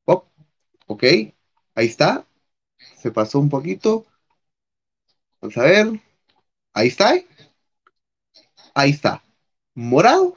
Oh, 0.07 0.25
ok, 0.87 1.03
ahí 1.75 1.87
está. 1.87 2.27
Se 2.97 3.11
pasó 3.11 3.39
un 3.39 3.49
poquito. 3.49 4.05
Vamos 5.41 5.57
a 5.57 5.63
ver. 5.63 6.01
Ahí 6.73 6.87
está. 6.89 7.15
Ahí 8.75 8.91
está. 8.91 9.23
Morado 9.73 10.35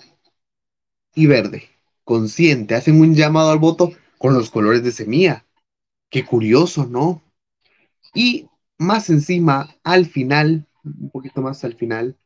y 1.15 1.27
verde. 1.27 1.69
Consciente. 2.05 2.75
Hacen 2.75 3.01
un 3.01 3.15
llamado 3.15 3.51
al 3.51 3.59
voto 3.59 3.93
con 4.19 4.35
los 4.35 4.51
colores 4.51 4.83
de 4.83 4.93
semilla. 4.93 5.45
Qué 6.11 6.25
curioso, 6.25 6.87
¿no? 6.87 7.23
Y 8.15 8.49
más 8.79 9.11
encima, 9.11 9.77
al 9.85 10.07
final, 10.07 10.67
un 10.85 11.11
poquito 11.11 11.43
más 11.43 11.65
al 11.65 11.75
final, 11.75 12.17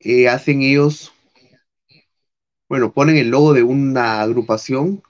eh, 0.00 0.28
hacen 0.28 0.62
ellos, 0.62 1.12
bueno, 2.68 2.92
ponen 2.92 3.16
el 3.16 3.28
logo 3.30 3.52
de 3.52 3.62
una 3.62 4.20
agrupación, 4.20 5.02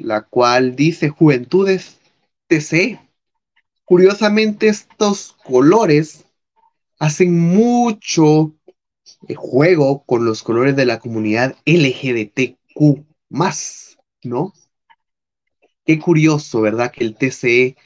la 0.00 0.22
cual 0.22 0.76
dice 0.76 1.08
Juventudes 1.08 1.98
TC. 2.48 3.00
Curiosamente, 3.84 4.68
estos 4.68 5.36
colores 5.44 6.24
hacen 6.98 7.38
mucho 7.38 8.54
eh, 9.28 9.34
juego 9.34 10.04
con 10.04 10.24
los 10.24 10.42
colores 10.42 10.76
de 10.76 10.86
la 10.86 10.98
comunidad 10.98 11.56
LGBTQ 11.64 13.04
¿no? 14.24 14.52
Qué 15.84 15.98
curioso, 15.98 16.60
¿verdad? 16.60 16.92
Que 16.92 17.04
el 17.04 17.16
TCE 17.16 17.76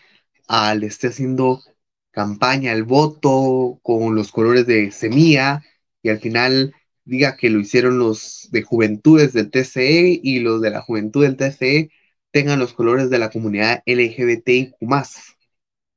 ah, 0.48 0.74
esté 0.80 1.08
haciendo 1.08 1.62
campaña 2.10 2.72
al 2.72 2.84
voto 2.84 3.80
con 3.82 4.14
los 4.14 4.30
colores 4.32 4.66
de 4.66 4.90
semilla 4.92 5.62
y 6.02 6.10
al 6.10 6.20
final 6.20 6.74
diga 7.04 7.36
que 7.36 7.50
lo 7.50 7.60
hicieron 7.60 7.98
los 7.98 8.48
de 8.52 8.62
juventudes 8.62 9.32
del 9.32 9.50
TCE 9.50 10.20
y 10.22 10.40
los 10.40 10.60
de 10.60 10.70
la 10.70 10.82
juventud 10.82 11.24
del 11.24 11.36
TCE 11.36 11.90
tengan 12.34 12.58
los 12.58 12.74
colores 12.74 13.10
de 13.10 13.20
la 13.20 13.30
comunidad 13.30 13.84
LGBTIQ 13.86 14.74
O 14.82 15.04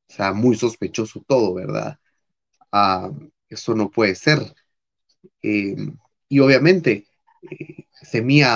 sea, 0.08 0.34
muy 0.34 0.56
sospechoso 0.56 1.24
todo, 1.27 1.56
¿verdad? 1.56 2.00
Ah, 2.72 3.10
eso 3.50 3.74
no 3.74 3.89
puede 3.89 4.13
ser. 4.13 4.53
Eh, 5.41 5.75
y 6.29 6.39
obviamente, 6.39 7.08
eh, 7.50 7.88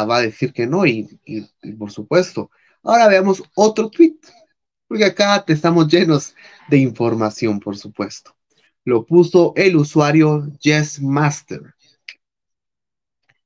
va 0.08 0.18
a 0.18 0.22
decir 0.22 0.54
que 0.54 0.68
no, 0.68 0.86
y, 0.86 1.20
por 1.80 1.92
supuesto. 1.92 2.52
Ahora 2.84 3.08
veamos 3.08 3.42
otro 3.56 3.90
tweet, 3.90 4.20
porque 4.88 5.06
acá 5.06 5.44
te 5.44 5.54
estamos 5.54 5.88
llenos 5.88 6.36
de 6.70 6.78
información, 6.78 7.60
por 7.60 7.78
supuesto. 7.78 8.36
Lo 8.86 9.08
puso 9.08 9.54
el 9.56 9.76
usuario 9.76 10.52
Jess 10.62 11.02
Master. 11.02 11.74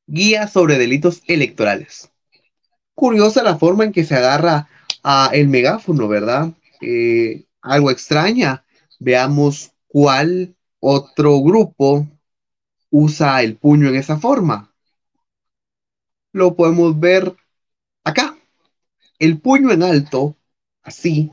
Guía 0.08 0.50
sobre 0.50 0.78
delitos 0.78 1.24
electorales. 1.26 2.12
Curiosa 2.96 3.44
la 3.44 3.58
forma 3.58 3.84
en 3.84 3.92
que 3.92 4.06
se 4.06 4.16
agarra 4.16 4.70
a 5.04 5.30
el 5.34 5.48
megáfono, 5.50 6.08
¿verdad? 6.08 6.54
Eh, 6.82 7.46
algo 7.62 7.92
extraña. 7.92 8.66
Veamos 9.00 9.74
cuál 9.88 10.56
otro 10.80 11.42
grupo 11.42 12.08
usa 12.90 13.44
el 13.44 13.58
puño 13.58 13.90
en 13.90 13.96
esa 13.96 14.18
forma. 14.18 14.74
Lo 16.32 16.56
podemos 16.56 16.98
ver 17.00 17.36
acá. 18.04 18.38
El 19.20 19.40
puño 19.40 19.72
en 19.72 19.84
alto, 19.84 20.38
así, 20.82 21.32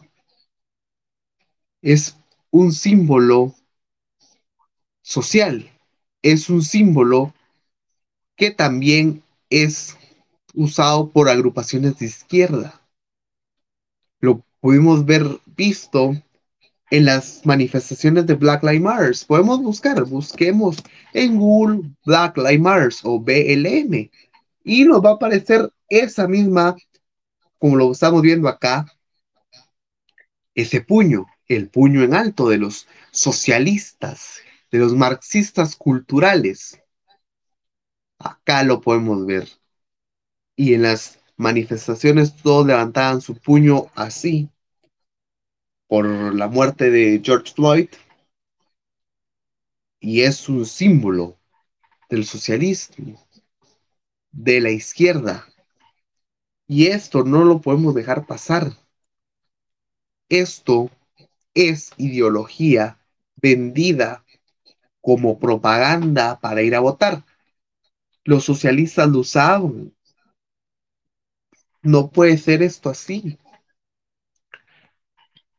es 1.83 2.17
un 2.51 2.73
símbolo 2.73 3.55
social. 5.03 5.71
Es 6.23 6.49
un 6.49 6.63
símbolo 6.63 7.35
que 8.37 8.51
también 8.51 9.23
es 9.51 9.97
usado 10.55 11.11
por 11.11 11.29
agrupaciones 11.29 11.99
de 11.99 12.07
izquierda. 12.07 12.81
Lo 14.21 14.45
pudimos 14.61 15.05
ver 15.05 15.25
visto 15.47 16.15
en 16.91 17.07
las 17.07 17.45
manifestaciones 17.45 18.27
de 18.27 18.35
Black 18.35 18.63
Lives 18.63 18.81
Matter. 18.83 19.17
Podemos 19.27 19.63
buscar, 19.63 20.05
busquemos 20.05 20.77
en 21.15 21.39
Google 21.39 21.91
Black 22.05 22.37
Lives 22.37 22.61
Matter 22.61 22.93
o 23.05 23.19
BLM 23.19 24.11
y 24.65 24.85
nos 24.85 25.05
va 25.05 25.11
a 25.11 25.15
aparecer 25.15 25.73
esa 25.89 26.29
misma, 26.29 26.77
como 27.59 27.77
lo 27.77 27.93
estamos 27.93 28.23
viendo 28.23 28.49
acá, 28.49 28.87
ese 30.55 30.81
puño, 30.83 31.27
el 31.49 31.69
puño 31.69 32.03
en 32.03 32.15
alto 32.15 32.49
de 32.49 32.59
los 32.59 32.87
socialistas, 33.11 34.37
de 34.71 34.79
los 34.79 34.95
marxistas 34.95 35.77
culturales. 35.77 36.79
Acá 38.19 38.63
lo 38.63 38.81
podemos 38.81 39.27
ver. 39.27 39.49
Y 40.57 40.75
en 40.75 40.83
las 40.83 41.19
manifestaciones 41.37 42.37
todos 42.37 42.67
levantaban 42.67 43.21
su 43.21 43.35
puño 43.35 43.87
así 43.95 44.49
por 45.89 46.07
la 46.35 46.49
muerte 46.49 46.91
de 46.91 47.21
George 47.23 47.53
Floyd. 47.55 47.89
Y 50.01 50.23
es 50.23 50.49
un 50.49 50.67
símbolo 50.67 51.39
del 52.09 52.25
socialismo, 52.25 53.27
de 54.31 54.61
la 54.61 54.71
izquierda. 54.71 55.47
Y 56.67 56.87
esto 56.87 57.25
no 57.25 57.45
lo 57.45 57.61
podemos 57.61 57.95
dejar 57.95 58.27
pasar. 58.27 58.73
Esto 60.29 60.91
es 61.55 61.93
ideología 61.99 62.99
vendida 63.37 64.25
como 65.01 65.39
propaganda 65.39 66.41
para 66.41 66.63
ir 66.63 66.75
a 66.75 66.81
votar. 66.81 67.25
Los 68.25 68.45
socialistas 68.45 69.09
lo 69.09 69.19
usaban. 69.19 69.95
No 71.83 72.11
puede 72.11 72.39
ser 72.39 72.63
esto 72.63 72.91
así. 72.91 73.39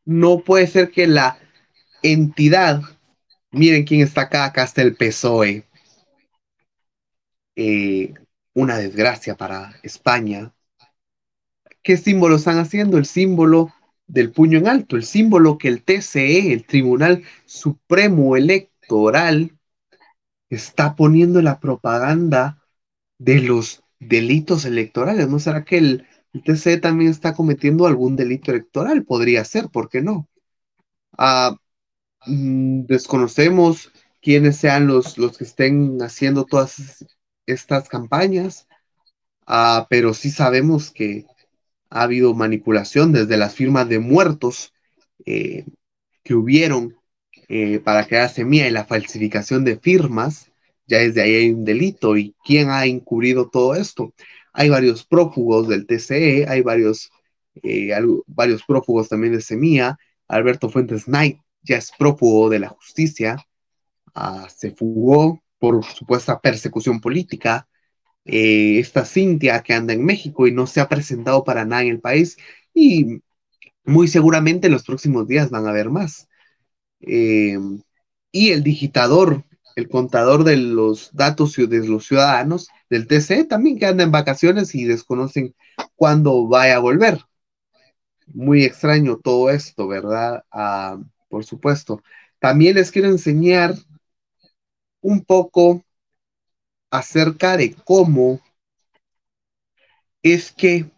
No 0.05 0.39
puede 0.43 0.67
ser 0.67 0.91
que 0.91 1.07
la 1.07 1.37
entidad, 2.01 2.81
miren 3.51 3.85
quién 3.85 4.01
está 4.01 4.21
acá, 4.21 4.45
acá 4.45 4.63
está 4.63 4.81
el 4.81 4.95
PSOE. 4.95 5.65
Eh, 7.55 8.13
una 8.53 8.77
desgracia 8.77 9.35
para 9.35 9.73
España. 9.83 10.53
¿Qué 11.81 11.97
símbolo 11.97 12.37
están 12.37 12.57
haciendo? 12.57 12.97
El 12.97 13.05
símbolo 13.05 13.73
del 14.07 14.31
puño 14.31 14.57
en 14.59 14.67
alto, 14.67 14.95
el 14.95 15.03
símbolo 15.03 15.57
que 15.57 15.67
el 15.67 15.83
TCE, 15.83 16.53
el 16.53 16.65
Tribunal 16.65 17.23
Supremo 17.45 18.35
Electoral, 18.37 19.57
está 20.49 20.95
poniendo 20.95 21.41
la 21.41 21.59
propaganda 21.59 22.63
de 23.17 23.39
los 23.39 23.83
delitos 23.99 24.65
electorales. 24.65 25.27
¿No 25.29 25.39
será 25.39 25.65
que 25.65 25.77
el, 25.77 26.07
TCE 26.41 26.77
también 26.79 27.11
está 27.11 27.33
cometiendo 27.33 27.85
algún 27.87 28.15
delito 28.15 28.51
electoral? 28.51 29.03
Podría 29.05 29.43
ser, 29.45 29.69
¿por 29.69 29.89
qué 29.89 30.01
no? 30.01 30.27
Ah, 31.17 31.57
mm, 32.27 32.85
desconocemos 32.85 33.91
quiénes 34.21 34.57
sean 34.57 34.87
los, 34.87 35.17
los 35.17 35.37
que 35.37 35.45
estén 35.45 35.99
haciendo 36.01 36.45
todas 36.45 37.05
estas 37.47 37.89
campañas, 37.89 38.67
ah, 39.47 39.87
pero 39.89 40.13
sí 40.13 40.31
sabemos 40.31 40.91
que 40.91 41.25
ha 41.89 42.03
habido 42.03 42.33
manipulación 42.33 43.11
desde 43.13 43.37
las 43.37 43.55
firmas 43.55 43.89
de 43.89 43.99
muertos 43.99 44.73
eh, 45.25 45.65
que 46.23 46.35
hubieron 46.35 46.97
eh, 47.49 47.79
para 47.79 48.07
crear 48.07 48.29
semilla 48.29 48.67
y 48.67 48.71
la 48.71 48.85
falsificación 48.85 49.65
de 49.65 49.77
firmas, 49.79 50.51
ya 50.87 50.99
desde 50.99 51.21
ahí 51.21 51.35
hay 51.35 51.51
un 51.51 51.65
delito. 51.65 52.17
¿Y 52.17 52.35
quién 52.45 52.69
ha 52.69 52.85
encubrido 52.85 53.49
todo 53.49 53.75
esto? 53.75 54.13
Hay 54.53 54.69
varios 54.69 55.05
prófugos 55.05 55.67
del 55.67 55.85
TCE, 55.85 56.47
hay 56.47 56.61
varios, 56.61 57.11
eh, 57.63 57.91
varios 58.27 58.63
prófugos 58.63 59.09
también 59.09 59.33
de 59.33 59.41
Semilla. 59.41 59.97
Alberto 60.27 60.69
Fuentes 60.69 61.05
Knight 61.05 61.39
ya 61.63 61.77
es 61.77 61.91
prófugo 61.97 62.49
de 62.49 62.59
la 62.59 62.69
justicia, 62.69 63.37
ah, 64.15 64.47
se 64.55 64.71
fugó 64.71 65.41
por 65.59 65.83
supuesta 65.85 66.39
persecución 66.41 67.01
política. 67.01 67.67
Eh, 68.25 68.79
esta 68.79 69.05
Cintia 69.05 69.61
que 69.63 69.73
anda 69.73 69.93
en 69.93 70.05
México 70.05 70.47
y 70.47 70.51
no 70.53 70.67
se 70.67 70.79
ha 70.81 70.89
presentado 70.89 71.43
para 71.43 71.65
nada 71.65 71.83
en 71.83 71.89
el 71.89 71.99
país 71.99 72.37
y 72.73 73.21
muy 73.85 74.07
seguramente 74.07 74.67
en 74.67 74.73
los 74.73 74.83
próximos 74.83 75.27
días 75.27 75.49
van 75.49 75.67
a 75.67 75.71
haber 75.71 75.89
más. 75.89 76.27
Eh, 77.01 77.57
y 78.31 78.49
el 78.51 78.63
digitador, 78.63 79.45
el 79.75 79.89
contador 79.89 80.43
de 80.43 80.57
los 80.57 81.11
datos 81.13 81.55
de 81.55 81.87
los 81.87 82.05
ciudadanos 82.05 82.69
del 82.89 83.07
TC 83.07 83.47
también 83.47 83.77
que 83.79 83.85
anda 83.85 84.03
en 84.03 84.11
vacaciones 84.11 84.75
y 84.75 84.85
desconocen 84.85 85.55
cuándo 85.95 86.47
vaya 86.47 86.75
a 86.77 86.79
volver. 86.79 87.19
Muy 88.27 88.63
extraño 88.63 89.17
todo 89.17 89.49
esto, 89.49 89.87
¿verdad? 89.87 90.43
Ah, 90.51 90.97
por 91.29 91.43
supuesto. 91.45 92.01
También 92.39 92.75
les 92.75 92.91
quiero 92.91 93.07
enseñar 93.09 93.75
un 95.01 95.23
poco 95.23 95.83
acerca 96.91 97.57
de 97.57 97.73
cómo 97.73 98.39
es 100.21 100.51
que 100.51 100.89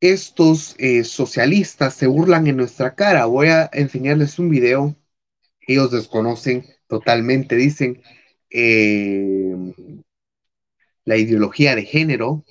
estos 0.00 0.74
eh, 0.78 1.04
socialistas 1.04 1.94
se 1.94 2.06
burlan 2.06 2.46
en 2.46 2.56
nuestra 2.56 2.94
cara. 2.94 3.26
Voy 3.26 3.48
a 3.48 3.68
enseñarles 3.72 4.38
un 4.38 4.50
video. 4.50 4.96
Ellos 5.60 5.90
desconocen 5.90 6.64
totalmente, 6.88 7.56
dicen 7.56 8.02
eh, 8.50 9.54
la 11.04 11.16
ideología 11.16 11.74
de 11.74 11.84
género, 11.84 12.44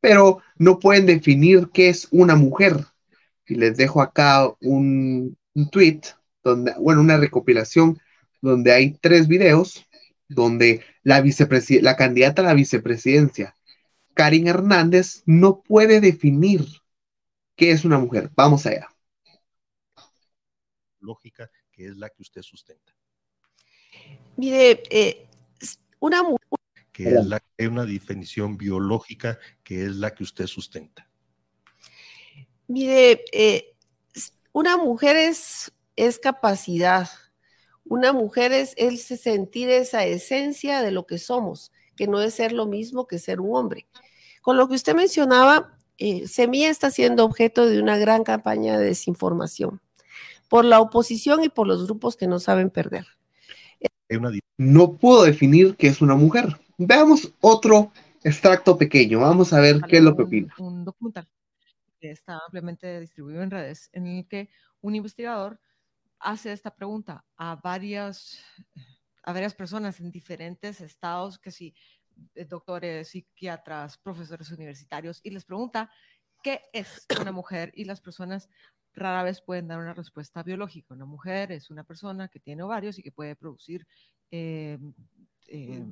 pero 0.00 0.42
no 0.56 0.78
pueden 0.78 1.06
definir 1.06 1.70
qué 1.72 1.88
es 1.88 2.08
una 2.10 2.36
mujer. 2.36 2.84
Y 3.46 3.56
les 3.56 3.76
dejo 3.76 4.02
acá 4.02 4.52
un, 4.60 5.36
tweet, 5.70 6.00
donde, 6.42 6.74
bueno, 6.78 7.00
una 7.00 7.16
recopilación 7.16 7.98
donde 8.42 8.72
hay 8.72 8.92
tres 9.00 9.28
videos 9.28 9.86
donde 10.28 10.82
la, 11.02 11.24
la 11.82 11.96
candidata 11.96 12.42
a 12.42 12.44
la 12.44 12.54
vicepresidencia, 12.54 13.54
Karin 14.14 14.48
Hernández, 14.48 15.22
no 15.24 15.62
puede 15.62 16.00
definir 16.00 16.64
qué 17.54 17.70
es 17.70 17.84
una 17.84 17.98
mujer. 17.98 18.30
Vamos 18.34 18.66
allá. 18.66 18.88
Lógica 21.00 21.50
que 21.70 21.86
es 21.86 21.96
la 21.96 22.08
que 22.08 22.22
usted 22.22 22.42
sustenta. 22.42 22.95
Mire, 24.36 24.82
eh, 24.90 25.26
una 25.98 26.22
mujer... 26.22 26.46
Que 26.92 27.08
es 27.10 27.26
la, 27.26 27.42
una 27.68 27.84
definición 27.84 28.56
biológica 28.56 29.38
que 29.62 29.84
es 29.84 29.96
la 29.96 30.14
que 30.14 30.22
usted 30.24 30.46
sustenta. 30.46 31.08
Mire, 32.68 33.24
eh, 33.32 33.74
una 34.52 34.78
mujer 34.78 35.16
es, 35.16 35.72
es 35.94 36.18
capacidad 36.18 37.08
Una 37.84 38.12
mujer 38.14 38.52
es 38.52 38.72
el 38.78 38.98
sentir 38.98 39.68
esa 39.68 40.04
esencia 40.06 40.82
de 40.82 40.90
lo 40.90 41.06
que 41.06 41.18
somos, 41.18 41.70
que 41.96 42.06
no 42.06 42.20
es 42.20 42.34
ser 42.34 42.52
lo 42.52 42.66
mismo 42.66 43.06
que 43.06 43.18
ser 43.18 43.40
un 43.40 43.54
hombre. 43.56 43.86
Con 44.40 44.56
lo 44.56 44.66
que 44.66 44.74
usted 44.74 44.94
mencionaba, 44.94 45.78
eh, 45.98 46.26
Semilla 46.26 46.70
está 46.70 46.90
siendo 46.90 47.24
objeto 47.24 47.66
de 47.66 47.80
una 47.80 47.98
gran 47.98 48.24
campaña 48.24 48.78
de 48.78 48.86
desinformación 48.86 49.80
por 50.48 50.64
la 50.64 50.80
oposición 50.80 51.44
y 51.44 51.48
por 51.48 51.66
los 51.66 51.84
grupos 51.84 52.16
que 52.16 52.26
no 52.26 52.38
saben 52.38 52.70
perder. 52.70 53.06
No 54.58 54.92
puedo 54.94 55.24
definir 55.24 55.76
qué 55.76 55.88
es 55.88 56.00
una 56.00 56.14
mujer. 56.14 56.58
Veamos 56.78 57.32
otro 57.40 57.92
extracto 58.22 58.76
pequeño. 58.76 59.20
Vamos 59.20 59.52
a 59.52 59.60
ver 59.60 59.80
qué 59.88 59.98
es 59.98 60.02
lo 60.02 60.16
que 60.16 60.22
opina. 60.22 60.54
Un 60.58 60.84
documental 60.84 61.28
que 62.00 62.10
está 62.10 62.38
ampliamente 62.44 63.00
distribuido 63.00 63.42
en 63.42 63.50
redes 63.50 63.88
en 63.92 64.06
el 64.06 64.28
que 64.28 64.50
un 64.80 64.94
investigador 64.94 65.60
hace 66.18 66.52
esta 66.52 66.74
pregunta 66.74 67.24
a 67.36 67.56
varias, 67.56 68.40
a 69.22 69.32
varias 69.32 69.54
personas 69.54 70.00
en 70.00 70.10
diferentes 70.10 70.80
estados, 70.80 71.38
que 71.38 71.50
sí, 71.50 71.74
eh, 72.34 72.44
doctores, 72.44 73.08
psiquiatras, 73.08 73.98
profesores 73.98 74.50
universitarios, 74.50 75.20
y 75.22 75.30
les 75.30 75.44
pregunta 75.44 75.90
qué 76.42 76.62
es 76.72 77.06
una 77.20 77.32
mujer 77.32 77.72
y 77.74 77.84
las 77.84 78.00
personas 78.00 78.48
rara 78.96 79.22
vez 79.22 79.40
pueden 79.40 79.68
dar 79.68 79.78
una 79.78 79.94
respuesta 79.94 80.42
biológica. 80.42 80.94
Una 80.94 81.04
mujer 81.04 81.52
es 81.52 81.70
una 81.70 81.84
persona 81.84 82.28
que 82.28 82.40
tiene 82.40 82.62
ovarios 82.62 82.98
y 82.98 83.02
que 83.02 83.12
puede 83.12 83.36
producir, 83.36 83.86
eh, 84.30 84.78
eh, 85.46 85.84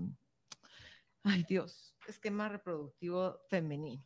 ay 1.22 1.44
Dios, 1.48 1.94
esquema 2.08 2.48
reproductivo 2.48 3.38
femenino. 3.48 4.02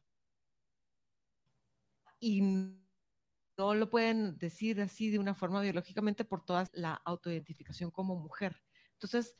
Y 2.20 2.42
no 2.42 3.74
lo 3.74 3.88
pueden 3.88 4.36
decir 4.38 4.80
así 4.80 5.10
de 5.10 5.18
una 5.18 5.34
forma 5.34 5.62
biológicamente 5.62 6.24
por 6.24 6.44
toda 6.44 6.68
la 6.72 6.94
autoidentificación 7.04 7.90
como 7.90 8.16
mujer. 8.16 8.60
Entonces, 8.94 9.36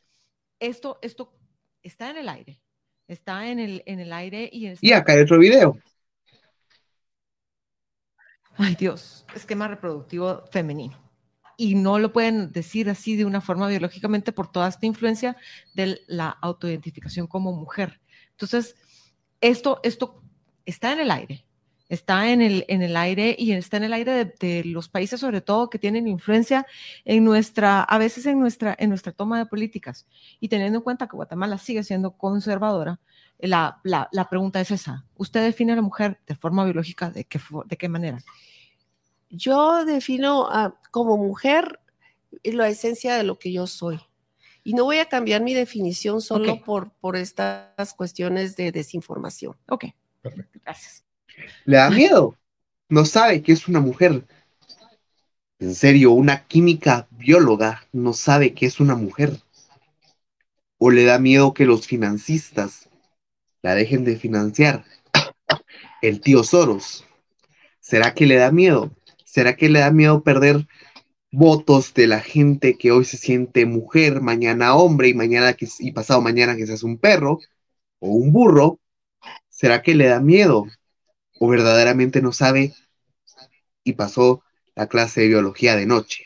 esto, 0.61 0.99
esto 1.03 1.37
está 1.83 2.11
en 2.11 2.19
el 2.19 2.29
aire, 2.29 2.63
está 3.09 3.49
en 3.49 3.59
el, 3.59 3.83
en 3.87 3.99
el 3.99 4.13
aire 4.13 4.49
y... 4.53 4.73
Y 4.81 4.93
acá 4.93 5.13
hay 5.13 5.21
otro 5.21 5.39
video. 5.39 5.77
Ay 8.61 8.75
Dios, 8.75 9.25
esquema 9.37 9.69
reproductivo 9.69 10.43
femenino. 10.51 10.99
Y 11.57 11.77
no 11.77 12.01
lo 12.01 12.13
pueden 12.13 12.51
decir 12.51 12.91
así 12.91 13.15
de 13.15 13.25
una 13.25 13.41
forma 13.41 13.69
biológicamente 13.69 14.33
por 14.33 14.51
toda 14.51 14.69
esta 14.69 14.85
influencia 14.85 15.37
de 15.75 16.01
la 16.09 16.31
autoidentificación 16.31 17.29
como 17.29 17.53
mujer. 17.53 18.01
Entonces, 18.33 18.75
esto, 19.41 19.79
esto 19.85 20.23
está 20.67 20.93
en 20.93 20.99
el 20.99 21.13
aire, 21.13 21.47
está 21.89 22.31
en 22.33 22.43
el, 22.43 22.65
en 22.67 22.83
el 22.83 22.97
aire 22.97 23.37
y 23.39 23.53
está 23.53 23.77
en 23.77 23.85
el 23.85 23.93
aire 23.93 24.35
de, 24.41 24.65
los 24.65 24.89
países 24.89 25.21
sobre 25.21 25.41
todo 25.41 25.71
que 25.71 25.79
tienen 25.79 26.09
influencia 26.09 26.67
en 27.05 27.25
nuestra, 27.25 27.83
a 27.83 27.99
veces 27.99 28.27
en 28.27 28.41
nuestra, 28.41 28.75
en 28.77 28.89
nuestra 28.89 29.13
toma 29.13 29.39
de 29.39 29.47
políticas. 29.47 30.09
Y 30.41 30.49
teniendo 30.49 30.79
en 30.79 30.85
cuenta 30.85 31.07
que 31.07 31.17
Guatemala 31.17 31.59
sigue 31.59 31.85
siendo 31.85 32.11
conservadora, 32.11 32.99
la, 33.39 33.81
la, 33.85 34.09
la 34.13 34.29
pregunta 34.29 34.61
es 34.61 34.71
esa. 34.71 35.05
¿Usted 35.17 35.43
define 35.43 35.73
a 35.73 35.77
la 35.77 35.83
mujer 35.83 36.21
de 36.27 36.35
forma 36.35 36.65
biológica 36.65 37.11
de 37.11 37.25
qué, 37.25 37.41
de 37.67 37.77
qué 37.77 37.89
manera? 37.89 38.19
Yo 39.31 39.85
defino 39.85 40.49
como 40.91 41.17
mujer 41.17 41.81
la 42.43 42.69
esencia 42.69 43.17
de 43.17 43.25
lo 43.25 43.39
que 43.39 43.53
yo 43.53 43.67
soy. 43.67 44.01
Y 44.65 44.75
no 44.75 44.85
voy 44.85 44.99
a 44.99 45.09
cambiar 45.09 45.43
mi 45.43 45.55
definición 45.55 46.21
solo 46.21 46.63
por, 46.63 46.91
por 46.93 47.17
estas 47.17 47.95
cuestiones 47.97 48.57
de 48.57 48.73
desinformación. 48.73 49.57
Ok, 49.69 49.87
perfecto. 50.21 50.59
Gracias. 50.63 51.05
Le 51.65 51.77
da 51.77 51.91
miedo. 51.91 52.37
No 52.89 53.05
sabe 53.05 53.43
que 53.43 53.53
es 53.53 53.69
una 53.69 53.81
mujer. 53.81 54.27
En 55.59 55.75
serio, 55.75 56.13
una 56.13 56.45
química 56.47 57.07
bióloga 57.11 57.83
no 57.93 58.13
sabe 58.13 58.55
que 58.55 58.67
es 58.67 58.81
una 58.81 58.95
mujer. 58.95 59.41
O 60.79 60.91
le 60.91 61.05
da 61.05 61.19
miedo 61.19 61.55
que 61.55 61.65
los 61.65 61.87
financistas 61.87 62.88
la 63.69 63.75
dejen 63.75 64.03
de 64.03 64.17
financiar. 64.17 64.83
El 66.01 66.23
tío 66.23 66.43
Soros. 66.43 67.05
¿Será 67.81 68.15
que 68.15 68.25
le 68.25 68.37
da 68.37 68.51
miedo? 68.51 68.97
¿Será 69.27 69.57
que 69.57 69.69
le 69.69 69.81
da 69.81 69.91
miedo 69.91 70.23
perder 70.23 70.67
votos 71.31 71.93
de 71.93 72.07
la 72.07 72.21
gente 72.21 72.79
que 72.79 72.93
hoy 72.93 73.05
se 73.05 73.19
siente 73.19 73.67
mujer, 73.67 74.23
mañana 74.23 74.75
hombre 74.75 75.09
y 75.09 75.15
mañana 75.15 75.53
que, 75.53 75.69
y 75.81 75.93
pasado 75.93 76.23
mañana 76.23 76.57
que 76.57 76.67
seas 76.67 76.83
un 76.83 76.97
perro 76.97 77.41
o 77.99 78.09
un 78.09 78.33
burro? 78.33 78.81
¿Será 79.51 79.83
que 79.83 79.95
le 79.95 80.07
da 80.07 80.21
miedo? 80.21 80.65
¿O 81.39 81.47
verdaderamente 81.49 82.23
no 82.23 82.33
sabe 82.33 82.73
y 83.85 83.93
pasó 83.93 84.43
la 84.77 84.87
clase 84.87 85.21
de 85.21 85.29
biología 85.29 85.77
de 85.77 85.85
noche? 85.85 86.25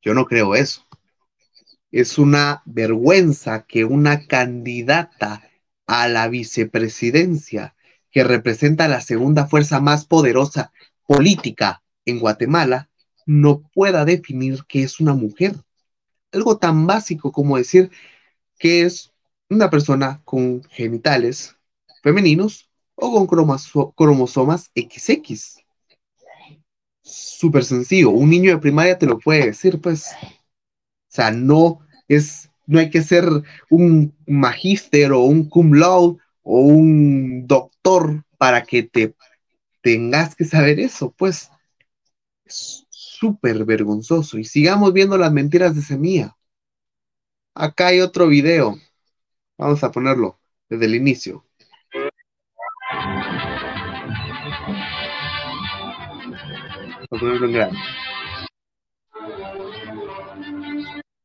Yo 0.00 0.14
no 0.14 0.24
creo 0.24 0.54
eso. 0.54 0.86
Es 1.92 2.16
una 2.16 2.62
vergüenza 2.64 3.66
que 3.66 3.84
una 3.84 4.26
candidata 4.26 5.42
a 5.86 6.08
la 6.08 6.28
vicepresidencia 6.28 7.74
que 8.10 8.24
representa 8.24 8.88
la 8.88 9.00
segunda 9.00 9.46
fuerza 9.46 9.80
más 9.80 10.06
poderosa 10.06 10.72
política 11.06 11.82
en 12.04 12.20
Guatemala 12.20 12.88
no 13.26 13.62
pueda 13.74 14.04
definir 14.04 14.64
qué 14.68 14.82
es 14.82 15.00
una 15.00 15.14
mujer. 15.14 15.54
Algo 16.32 16.58
tan 16.58 16.86
básico 16.86 17.32
como 17.32 17.56
decir 17.56 17.90
que 18.58 18.82
es 18.82 19.12
una 19.48 19.70
persona 19.70 20.20
con 20.24 20.62
genitales 20.64 21.56
femeninos 22.02 22.70
o 22.94 23.12
con 23.12 23.26
cromosomas 23.94 24.70
XX. 24.74 25.64
Súper 27.02 27.64
sencillo. 27.64 28.10
Un 28.10 28.30
niño 28.30 28.52
de 28.52 28.58
primaria 28.58 28.98
te 28.98 29.06
lo 29.06 29.18
puede 29.18 29.46
decir, 29.46 29.80
pues. 29.80 30.12
O 30.22 31.16
sea, 31.16 31.30
no 31.30 31.80
es, 32.08 32.50
no 32.66 32.78
hay 32.78 32.90
que 32.90 33.02
ser 33.02 33.24
un 33.70 34.14
magíster 34.26 35.12
o 35.12 35.20
un 35.20 35.48
cum 35.48 35.74
laude 35.74 36.18
o 36.42 36.60
un 36.60 37.46
doctor 37.46 38.24
para 38.38 38.62
que 38.62 38.82
te 38.82 39.14
tengas 39.80 40.34
que 40.34 40.44
saber 40.44 40.80
eso, 40.80 41.14
pues 41.16 41.50
es 42.44 42.86
súper 42.90 43.64
vergonzoso. 43.64 44.38
Y 44.38 44.44
sigamos 44.44 44.92
viendo 44.92 45.16
las 45.18 45.32
mentiras 45.32 45.74
de 45.74 45.82
Semilla. 45.82 46.36
Acá 47.54 47.88
hay 47.88 48.00
otro 48.00 48.26
video. 48.26 48.76
Vamos 49.56 49.84
a 49.84 49.90
ponerlo 49.92 50.38
desde 50.68 50.86
el 50.86 50.94
inicio. 50.94 51.44
Vamos 57.10 57.12
a 57.12 57.18
ponerlo 57.18 57.46
en 57.46 57.54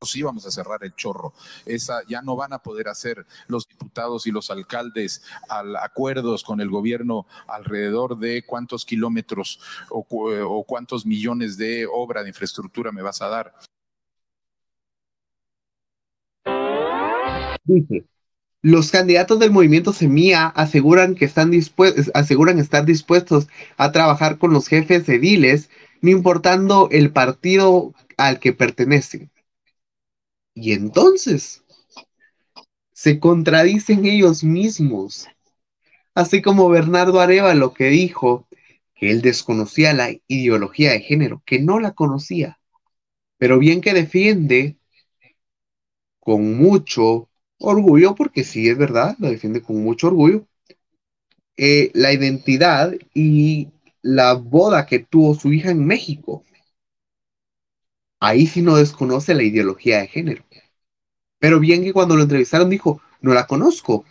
sí 0.08 0.22
vamos 0.22 0.46
a 0.46 0.52
cerrar 0.52 0.84
el 0.84 0.96
chorro. 0.96 1.34
Esa 1.66 2.02
ya 2.08 2.22
no 2.22 2.36
van 2.36 2.54
a 2.54 2.60
poder 2.60 2.88
hacer 2.88 3.26
los 3.48 3.68
diputados 3.68 4.28
y 4.28 4.32
los 4.32 4.50
alcaldes 4.50 5.22
al 5.50 5.76
acuerdos 5.76 6.44
con 6.44 6.62
el 6.62 6.70
gobierno 6.70 7.26
alrededor 7.48 8.18
de 8.18 8.44
cuántos 8.46 8.86
kilómetros 8.86 9.60
o, 9.90 10.64
cuántos 10.66 11.06
millones 11.06 11.58
de 11.58 11.86
obra 11.86 12.24
de 12.24 12.30
infraestructura 12.30 12.92
me 12.92 13.02
vas 13.02 13.22
a 13.22 13.28
dar. 13.28 13.54
Dice, 17.66 18.06
los 18.62 18.92
candidatos 18.92 19.38
del 19.40 19.52
movimiento 19.52 19.94
Semilla 19.94 20.48
aseguran 20.48 21.16
que 21.16 21.26
están 21.26 21.52
aseguran 22.14 22.58
estar 22.58 22.86
dispuestos 22.86 23.48
a 23.78 23.92
trabajar 23.92 24.38
con 24.38 24.54
los 24.54 24.68
jefes 24.68 25.08
ediles, 25.10 25.70
no 26.02 26.10
importando 26.10 26.88
el 26.92 27.12
partido 27.12 27.94
al 28.18 28.40
que 28.40 28.54
pertenecen. 28.54 29.30
Y 30.62 30.74
entonces 30.74 31.64
se 32.92 33.18
contradicen 33.18 34.06
ellos 34.06 34.44
mismos. 34.44 35.28
Así 36.14 36.42
como 36.42 36.68
Bernardo 36.68 37.26
lo 37.54 37.74
que 37.74 37.86
dijo 37.86 38.46
que 38.94 39.10
él 39.10 39.22
desconocía 39.22 39.94
la 39.94 40.10
ideología 40.28 40.92
de 40.92 41.00
género, 41.00 41.42
que 41.46 41.60
no 41.60 41.80
la 41.80 41.94
conocía, 41.94 42.60
pero 43.38 43.58
bien 43.58 43.80
que 43.80 43.94
defiende 43.94 44.76
con 46.20 46.58
mucho 46.58 47.30
orgullo, 47.58 48.16
porque 48.16 48.44
sí 48.44 48.68
es 48.68 48.78
verdad, 48.78 49.16
la 49.20 49.30
defiende 49.30 49.62
con 49.62 49.82
mucho 49.82 50.08
orgullo, 50.08 50.46
eh, 51.56 51.90
la 51.94 52.12
identidad 52.12 52.94
y 53.14 53.70
la 54.02 54.34
boda 54.34 54.86
que 54.86 55.00
tuvo 55.00 55.36
su 55.36 55.54
hija 55.54 55.72
en 55.72 55.86
México 55.86 56.44
ahí 58.20 58.48
sí 58.48 58.62
no 58.62 58.76
desconoce 58.76 59.34
la 59.34 59.44
ideología 59.44 60.00
de 60.00 60.08
género. 60.08 60.44
Pero 61.40 61.60
bien 61.60 61.84
que 61.84 61.94
cuando 61.94 62.16
lo 62.16 62.24
entrevistaron 62.24 62.70
dijo, 62.70 63.02
no 63.22 63.34
la 63.34 63.48
conozco. 63.48 64.06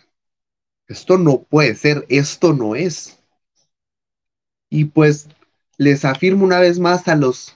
Esto 0.87 1.17
no 1.17 1.43
puede 1.43 1.75
ser, 1.75 2.05
esto 2.09 2.53
no 2.53 2.75
es. 2.75 3.19
Y 4.69 4.85
pues 4.85 5.27
les 5.77 6.05
afirmo 6.05 6.45
una 6.45 6.59
vez 6.59 6.79
más 6.79 7.07
a 7.07 7.15
los 7.15 7.55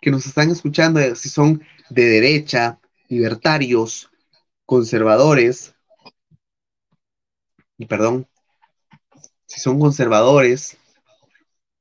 que 0.00 0.10
nos 0.10 0.26
están 0.26 0.50
escuchando, 0.50 1.00
eh, 1.00 1.16
si 1.16 1.28
son 1.28 1.62
de 1.88 2.04
derecha, 2.04 2.78
libertarios, 3.08 4.10
conservadores, 4.66 5.74
y 7.78 7.86
perdón, 7.86 8.28
si 9.46 9.60
son 9.60 9.78
conservadores, 9.80 10.76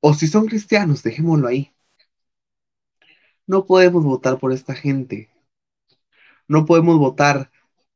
o 0.01 0.13
si 0.13 0.27
son 0.27 0.45
cristianos, 0.45 1.03
dejémoslo 1.03 1.47
ahí. 1.47 1.72
No 3.45 3.65
podemos 3.65 4.03
votar 4.03 4.39
por 4.39 4.53
esta 4.53 4.73
gente. 4.73 5.29
No 6.47 6.65
podemos 6.65 6.97
votar 6.97 7.51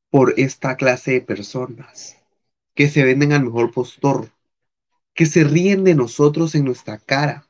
por 0.09 0.33
esta 0.37 0.75
clase 0.75 1.11
de 1.11 1.21
personas 1.21 2.17
que 2.73 2.89
se 2.89 3.03
venden 3.03 3.33
al 3.33 3.43
mejor 3.43 3.71
postor, 3.71 4.31
que 5.13 5.25
se 5.25 5.43
ríen 5.43 5.83
de 5.83 5.95
nosotros 5.95 6.53
en 6.55 6.65
nuestra 6.65 6.97
cara. 6.97 7.47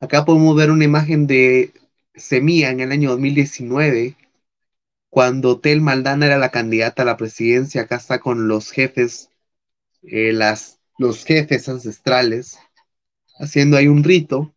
Acá 0.00 0.24
podemos 0.24 0.56
ver 0.56 0.70
una 0.70 0.84
imagen 0.84 1.26
de 1.26 1.72
Semilla 2.14 2.70
en 2.70 2.80
el 2.80 2.92
año 2.92 3.10
2019, 3.10 4.16
cuando 5.10 5.60
Tel 5.60 5.80
Maldana 5.80 6.26
era 6.26 6.38
la 6.38 6.50
candidata 6.50 7.02
a 7.02 7.06
la 7.06 7.16
presidencia. 7.16 7.82
Acá 7.82 7.96
está 7.96 8.20
con 8.20 8.48
los 8.48 8.70
jefes, 8.70 9.30
eh, 10.02 10.32
los 10.98 11.24
jefes 11.24 11.68
ancestrales, 11.68 12.58
haciendo 13.38 13.76
ahí 13.76 13.88
un 13.88 14.02
rito. 14.02 14.54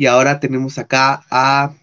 Y 0.00 0.06
ahora 0.06 0.40
tenemos 0.40 0.78
acá 0.78 1.26
a 1.30 1.74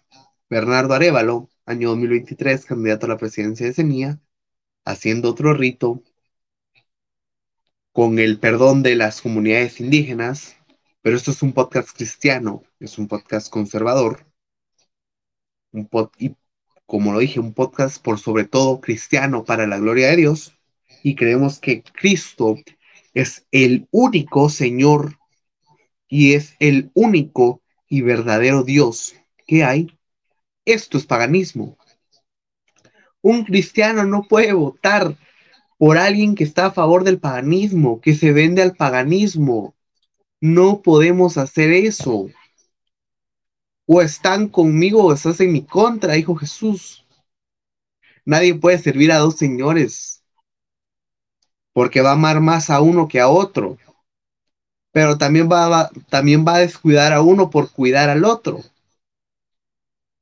Bernardo 0.50 0.96
Arevalo, 0.96 1.52
año 1.68 1.90
2023, 1.90 2.66
candidato 2.66 3.06
a 3.06 3.10
la 3.10 3.18
presidencia 3.18 3.68
de 3.68 3.74
Semilla, 3.74 4.20
haciendo 4.86 5.30
otro 5.30 5.54
rito 5.54 6.02
con 7.92 8.18
el 8.18 8.40
perdón 8.40 8.82
de 8.82 8.96
las 8.96 9.22
comunidades 9.22 9.80
indígenas, 9.80 10.56
pero 11.04 11.16
esto 11.16 11.30
es 11.30 11.44
un 11.44 11.54
podcast 11.54 11.96
cristiano, 11.96 12.64
es 12.80 12.98
un 12.98 13.08
podcast 13.08 13.52
conservador, 13.52 14.26
un 15.72 15.86
pod 15.88 16.10
y 16.18 16.36
como 16.88 17.14
lo 17.14 17.20
dije, 17.20 17.40
un 17.40 17.54
podcast 17.54 18.04
por 18.04 18.18
sobre 18.18 18.46
todo 18.46 18.82
cristiano 18.82 19.46
para 19.46 19.68
la 19.68 19.78
gloria 19.78 20.08
de 20.08 20.16
Dios, 20.16 20.58
y 21.04 21.14
creemos 21.14 21.60
que 21.60 21.84
Cristo 21.84 22.56
es 23.14 23.46
el 23.52 23.88
único 23.92 24.50
Señor 24.50 25.20
y 26.08 26.34
es 26.34 26.56
el 26.58 26.90
único 26.96 27.62
y 27.90 28.02
verdadero 28.02 28.64
Dios 28.64 29.16
que 29.46 29.64
hay. 29.64 29.98
Esto 30.66 30.98
es 30.98 31.06
paganismo. 31.06 31.78
Un 33.22 33.44
cristiano 33.44 34.06
no 34.06 34.24
puede 34.24 34.54
votar 34.54 35.16
por 35.78 35.98
alguien 35.98 36.36
que 36.36 36.44
está 36.44 36.68
a 36.68 36.72
favor 36.72 37.04
del 37.04 37.20
paganismo, 37.20 38.02
que 38.02 38.16
se 38.16 38.32
vende 38.32 38.62
al 38.62 38.76
paganismo. 38.76 39.76
No 40.42 40.82
podemos 40.82 41.38
hacer 41.38 41.72
eso. 41.72 42.28
O 43.86 44.02
están 44.02 44.50
conmigo 44.50 45.06
o 45.06 45.14
estás 45.14 45.40
en 45.40 45.54
mi 45.54 45.66
contra, 45.66 46.14
dijo 46.14 46.36
Jesús. 46.36 47.06
Nadie 48.26 48.56
puede 48.56 48.78
servir 48.78 49.12
a 49.12 49.20
dos 49.20 49.38
señores, 49.38 50.22
porque 51.72 52.02
va 52.02 52.10
a 52.10 52.14
amar 52.14 52.42
más 52.42 52.70
a 52.70 52.82
uno 52.82 53.08
que 53.08 53.22
a 53.22 53.30
otro. 53.30 53.78
Pero 54.98 55.20
también 55.20 55.48
va, 55.48 55.92
también 56.10 56.44
va 56.44 56.56
a 56.56 56.60
descuidar 56.62 57.14
a 57.14 57.22
uno 57.22 57.52
por 57.52 57.72
cuidar 57.72 58.10
al 58.10 58.26
otro. 58.26 58.64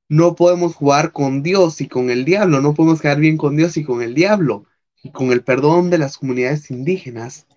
No 0.09 0.35
podemos 0.35 0.75
jugar 0.75 1.13
con 1.13 1.43
Dios 1.43 1.79
y 1.79 1.88
con 1.88 2.09
el 2.09 2.25
diablo, 2.25 2.59
no 2.59 2.73
podemos 2.73 2.99
quedar 2.99 3.21
bien 3.21 3.38
con 3.38 3.55
Dios 3.55 3.77
y 3.77 3.85
con 3.85 4.01
el 4.01 4.13
diablo. 4.13 4.65
Y 5.01 5.13
con 5.13 5.31
el 5.31 5.45
perdón 5.45 5.89
de 5.91 5.97
las 5.97 6.17
comunidades 6.17 6.71
indígenas, 6.71 7.47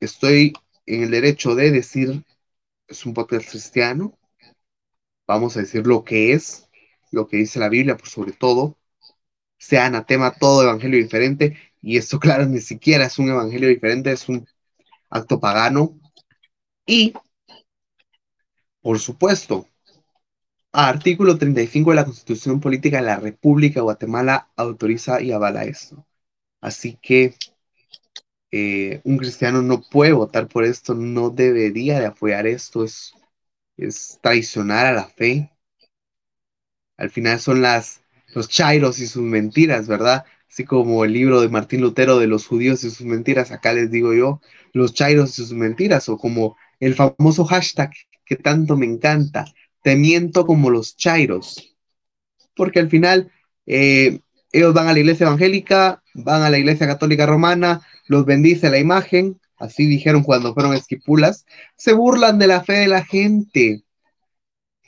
estoy 0.00 0.54
en 0.86 1.04
el 1.04 1.12
derecho 1.12 1.54
de 1.54 1.70
decir, 1.70 2.24
es 2.88 3.06
un 3.06 3.14
podcast 3.14 3.48
cristiano, 3.48 4.18
vamos 5.28 5.56
a 5.56 5.60
decir 5.60 5.86
lo 5.86 6.02
que 6.02 6.32
es, 6.32 6.68
lo 7.12 7.28
que 7.28 7.36
dice 7.36 7.60
la 7.60 7.68
Biblia 7.68 7.96
por 7.96 8.08
sobre 8.08 8.32
todo, 8.32 8.76
sea 9.56 9.86
anatema 9.86 10.32
todo 10.34 10.64
evangelio 10.64 10.98
diferente, 10.98 11.56
y 11.80 11.96
esto 11.96 12.18
claro, 12.20 12.46
ni 12.46 12.60
siquiera 12.60 13.06
es 13.06 13.20
un 13.20 13.28
evangelio 13.28 13.68
diferente, 13.68 14.10
es 14.10 14.28
un 14.28 14.48
acto 15.12 15.38
pagano. 15.38 16.00
Y, 16.86 17.14
por 18.80 18.98
supuesto, 18.98 19.66
artículo 20.72 21.38
35 21.38 21.90
de 21.90 21.96
la 21.96 22.04
Constitución 22.04 22.60
Política 22.60 22.96
de 22.98 23.04
la 23.04 23.16
República 23.16 23.80
de 23.80 23.84
Guatemala 23.84 24.50
autoriza 24.56 25.20
y 25.20 25.32
avala 25.32 25.64
esto. 25.64 26.06
Así 26.60 26.98
que 27.02 27.34
eh, 28.50 29.00
un 29.04 29.16
cristiano 29.18 29.62
no 29.62 29.80
puede 29.82 30.12
votar 30.12 30.48
por 30.48 30.64
esto, 30.64 30.94
no 30.94 31.30
debería 31.30 31.98
de 32.00 32.06
apoyar 32.06 32.46
esto, 32.46 32.84
es, 32.84 33.14
es 33.76 34.18
traicionar 34.22 34.86
a 34.86 34.92
la 34.92 35.04
fe. 35.08 35.50
Al 36.96 37.10
final 37.10 37.38
son 37.38 37.60
las, 37.60 38.02
los 38.34 38.48
chairos 38.48 38.98
y 38.98 39.06
sus 39.06 39.22
mentiras, 39.22 39.88
¿verdad? 39.88 40.24
Así 40.52 40.64
como 40.64 41.02
el 41.06 41.14
libro 41.14 41.40
de 41.40 41.48
Martín 41.48 41.80
Lutero 41.80 42.18
de 42.18 42.26
los 42.26 42.46
judíos 42.46 42.84
y 42.84 42.90
sus 42.90 43.06
mentiras, 43.06 43.50
acá 43.52 43.72
les 43.72 43.90
digo 43.90 44.12
yo, 44.12 44.42
los 44.74 44.92
chairos 44.92 45.30
y 45.30 45.46
sus 45.46 45.54
mentiras, 45.54 46.10
o 46.10 46.18
como 46.18 46.58
el 46.78 46.94
famoso 46.94 47.46
hashtag 47.46 47.90
que 48.26 48.36
tanto 48.36 48.76
me 48.76 48.84
encanta, 48.84 49.46
te 49.82 49.96
miento 49.96 50.44
como 50.44 50.68
los 50.68 50.94
chairos. 50.94 51.74
Porque 52.54 52.80
al 52.80 52.90
final 52.90 53.32
eh, 53.64 54.20
ellos 54.52 54.74
van 54.74 54.88
a 54.88 54.92
la 54.92 54.98
iglesia 54.98 55.26
evangélica, 55.26 56.02
van 56.12 56.42
a 56.42 56.50
la 56.50 56.58
iglesia 56.58 56.86
católica 56.86 57.24
romana, 57.24 57.80
los 58.06 58.26
bendice 58.26 58.68
la 58.68 58.78
imagen, 58.78 59.40
así 59.56 59.86
dijeron 59.86 60.22
cuando 60.22 60.52
fueron 60.52 60.74
esquipulas, 60.74 61.46
se 61.76 61.94
burlan 61.94 62.38
de 62.38 62.48
la 62.48 62.62
fe 62.62 62.74
de 62.74 62.88
la 62.88 63.02
gente. 63.06 63.84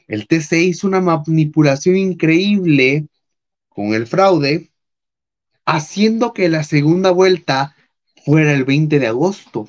El 0.09 0.27
TC 0.27 0.61
hizo 0.61 0.87
una 0.87 1.00
manipulación 1.00 1.96
increíble 1.96 3.09
con 3.70 3.94
el 3.94 4.07
fraude, 4.07 4.73
haciendo 5.64 6.33
que 6.33 6.48
la 6.48 6.64
segunda 6.64 7.11
vuelta 7.11 7.77
fuera 8.24 8.53
el 8.53 8.64
20 8.64 8.98
de 8.98 9.07
agosto, 9.07 9.68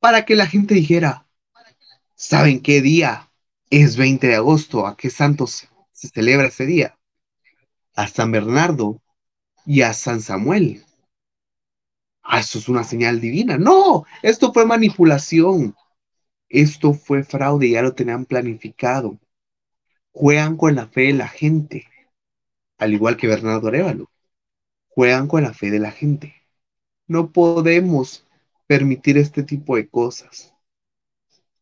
para 0.00 0.24
que 0.24 0.34
la 0.34 0.46
gente 0.46 0.74
dijera, 0.74 1.26
¿saben 2.14 2.60
qué 2.60 2.80
día 2.80 3.30
es 3.70 3.96
20 3.96 4.26
de 4.26 4.34
agosto? 4.34 4.86
¿A 4.86 4.96
qué 4.96 5.10
santos 5.10 5.68
se 5.92 6.08
celebra 6.08 6.48
ese 6.48 6.66
día? 6.66 6.98
A 7.94 8.08
San 8.08 8.32
Bernardo 8.32 9.00
y 9.64 9.82
a 9.82 9.92
San 9.92 10.20
Samuel. 10.20 10.84
Ah, 12.22 12.40
eso 12.40 12.58
es 12.58 12.68
una 12.68 12.84
señal 12.84 13.20
divina. 13.20 13.58
No, 13.58 14.04
esto 14.22 14.52
fue 14.52 14.66
manipulación. 14.66 15.74
Esto 16.48 16.92
fue 16.94 17.24
fraude, 17.24 17.70
ya 17.70 17.82
lo 17.82 17.94
tenían 17.94 18.26
planificado. 18.26 19.18
Juegan 20.12 20.56
con 20.56 20.74
la 20.74 20.86
fe 20.86 21.02
de 21.02 21.12
la 21.14 21.28
gente, 21.28 21.86
al 22.78 22.92
igual 22.92 23.16
que 23.16 23.26
Bernardo 23.26 23.68
Arevalo. 23.68 24.11
Juegan 24.94 25.26
con 25.26 25.42
la 25.42 25.54
fe 25.54 25.70
de 25.70 25.78
la 25.78 25.90
gente. 25.90 26.34
No 27.06 27.32
podemos 27.32 28.26
permitir 28.66 29.16
este 29.16 29.42
tipo 29.42 29.76
de 29.76 29.88
cosas. 29.88 30.54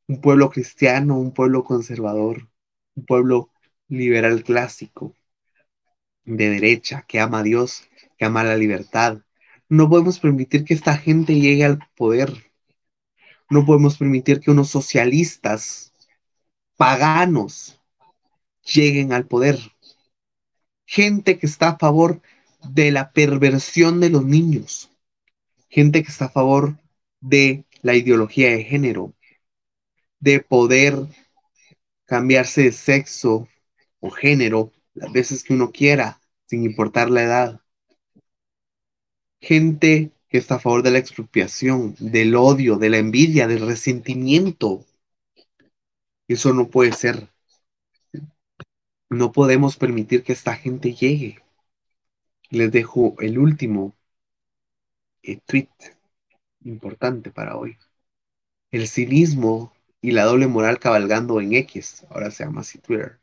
Un 0.08 0.20
pueblo 0.20 0.50
cristiano, 0.50 1.16
un 1.16 1.32
pueblo 1.32 1.62
conservador, 1.62 2.48
un 2.96 3.06
pueblo 3.06 3.50
liberal 3.88 4.42
clásico, 4.42 5.14
de 6.24 6.50
derecha, 6.50 7.04
que 7.06 7.20
ama 7.20 7.38
a 7.40 7.42
Dios, 7.44 7.88
que 8.18 8.24
ama 8.24 8.42
la 8.42 8.56
libertad. 8.56 9.20
No 9.68 9.88
podemos 9.88 10.18
permitir 10.18 10.64
que 10.64 10.74
esta 10.74 10.96
gente 10.96 11.34
llegue 11.34 11.64
al 11.64 11.78
poder. 11.96 12.32
No 13.48 13.64
podemos 13.64 13.96
permitir 13.96 14.40
que 14.40 14.50
unos 14.50 14.70
socialistas 14.70 15.92
paganos 16.76 17.80
lleguen 18.64 19.12
al 19.12 19.26
poder. 19.26 19.58
Gente 20.84 21.38
que 21.38 21.46
está 21.46 21.68
a 21.68 21.78
favor 21.78 22.20
de 22.68 22.90
la 22.90 23.12
perversión 23.12 24.00
de 24.00 24.10
los 24.10 24.24
niños. 24.24 24.90
Gente 25.68 26.02
que 26.02 26.10
está 26.10 26.26
a 26.26 26.30
favor 26.30 26.78
de 27.20 27.64
la 27.82 27.94
ideología 27.94 28.50
de 28.50 28.64
género, 28.64 29.14
de 30.18 30.40
poder 30.40 30.94
cambiarse 32.04 32.62
de 32.62 32.72
sexo 32.72 33.48
o 34.00 34.10
género 34.10 34.72
las 34.94 35.12
veces 35.12 35.44
que 35.44 35.54
uno 35.54 35.70
quiera, 35.70 36.20
sin 36.46 36.64
importar 36.64 37.10
la 37.10 37.22
edad. 37.22 37.60
Gente 39.40 40.12
que 40.28 40.38
está 40.38 40.56
a 40.56 40.58
favor 40.60 40.82
de 40.82 40.90
la 40.90 40.98
expropiación, 40.98 41.94
del 41.98 42.34
odio, 42.34 42.76
de 42.76 42.90
la 42.90 42.98
envidia, 42.98 43.46
del 43.46 43.66
resentimiento. 43.66 44.84
Eso 46.28 46.52
no 46.52 46.68
puede 46.68 46.92
ser. 46.92 47.28
No 49.08 49.32
podemos 49.32 49.76
permitir 49.76 50.22
que 50.22 50.32
esta 50.32 50.54
gente 50.54 50.94
llegue. 50.94 51.42
Les 52.50 52.70
dejo 52.70 53.16
el 53.20 53.38
último 53.38 53.96
eh, 55.22 55.38
tweet 55.46 55.68
importante 56.64 57.30
para 57.30 57.56
hoy. 57.56 57.76
El 58.70 58.88
cinismo 58.88 59.72
y 60.00 60.12
la 60.12 60.24
doble 60.24 60.46
moral 60.46 60.78
cabalgando 60.78 61.40
en 61.40 61.54
X, 61.54 62.06
ahora 62.10 62.30
se 62.30 62.44
llama 62.44 62.62
así 62.62 62.78
Twitter. 62.78 63.18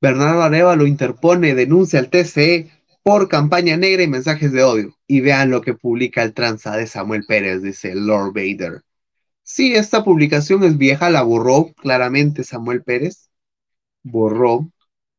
Bernardo 0.00 0.42
Areva 0.42 0.76
lo 0.76 0.86
interpone, 0.86 1.54
denuncia 1.54 1.98
al 1.98 2.10
TCE 2.10 2.70
por 3.02 3.28
campaña 3.28 3.76
negra 3.76 4.02
y 4.02 4.08
mensajes 4.08 4.52
de 4.52 4.62
odio. 4.62 4.96
Y 5.06 5.20
vean 5.20 5.50
lo 5.50 5.62
que 5.62 5.74
publica 5.74 6.22
el 6.22 6.34
tranza 6.34 6.76
de 6.76 6.86
Samuel 6.86 7.24
Pérez, 7.26 7.62
dice 7.62 7.94
Lord 7.94 8.32
Vader. 8.34 8.82
Sí, 9.42 9.74
esta 9.74 10.04
publicación 10.04 10.64
es 10.64 10.78
vieja, 10.78 11.10
la 11.10 11.22
borró 11.22 11.72
claramente 11.74 12.44
Samuel 12.44 12.82
Pérez. 12.82 13.30
Borró 14.02 14.70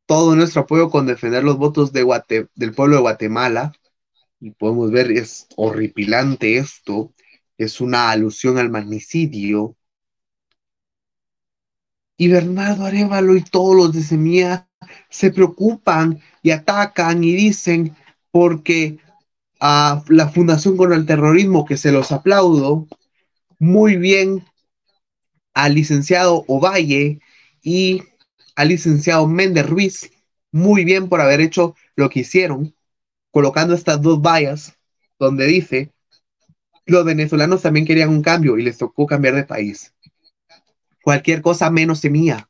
todo 0.06 0.36
nuestro 0.36 0.62
apoyo 0.62 0.90
con 0.90 1.06
defender 1.06 1.44
los 1.44 1.58
votos 1.58 1.92
del 1.92 2.74
pueblo 2.76 2.96
de 2.96 3.02
Guatemala. 3.02 3.74
Y 4.40 4.52
podemos 4.52 4.92
ver, 4.92 5.12
es 5.12 5.48
horripilante 5.56 6.58
esto. 6.58 7.14
Es 7.58 7.82
una 7.82 8.12
alusión 8.12 8.58
al 8.58 8.70
magnicidio. 8.70 9.76
Y 12.18 12.30
Bernardo 12.30 12.86
Arevalo 12.86 13.36
y 13.36 13.44
todos 13.44 13.76
los 13.76 13.94
de 13.94 14.02
Semilla 14.04 14.70
se 15.10 15.32
preocupan 15.32 16.22
y 16.44 16.52
atacan 16.52 17.24
y 17.24 17.34
dicen 17.34 17.96
porque 18.32 19.00
a 19.60 20.04
la 20.10 20.30
Fundación 20.30 20.78
contra 20.78 20.98
el 20.98 21.06
Terrorismo, 21.06 21.66
que 21.66 21.78
se 21.78 21.92
los 21.92 22.12
aplaudo, 22.12 22.88
muy 23.60 23.96
bien 23.98 24.46
al 25.54 25.74
licenciado 25.74 26.44
Ovalle 26.48 27.20
y 27.64 28.04
al 28.56 28.70
licenciado 28.70 29.28
Méndez 29.28 29.68
Ruiz, 29.68 30.12
muy 30.52 30.86
bien 30.86 31.10
por 31.10 31.22
haber 31.22 31.42
hecho 31.42 31.76
lo 31.96 32.10
que 32.10 32.22
hicieron, 32.22 32.76
colocando 33.32 33.74
estas 33.74 34.02
dos 34.02 34.22
vallas 34.22 34.78
donde 35.20 35.46
dice, 35.46 35.92
los 36.86 37.04
venezolanos 37.04 37.62
también 37.62 37.86
querían 37.86 38.10
un 38.10 38.22
cambio 38.22 38.58
y 38.58 38.64
les 38.64 38.78
tocó 38.78 39.06
cambiar 39.06 39.36
de 39.36 39.44
país. 39.44 39.94
Cualquier 41.04 41.42
cosa 41.42 41.70
menos 41.70 42.00
semilla. 42.00 42.50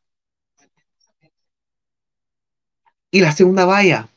Y 3.11 3.21
la 3.21 3.31
segunda 3.31 3.65
valla, 3.65 4.09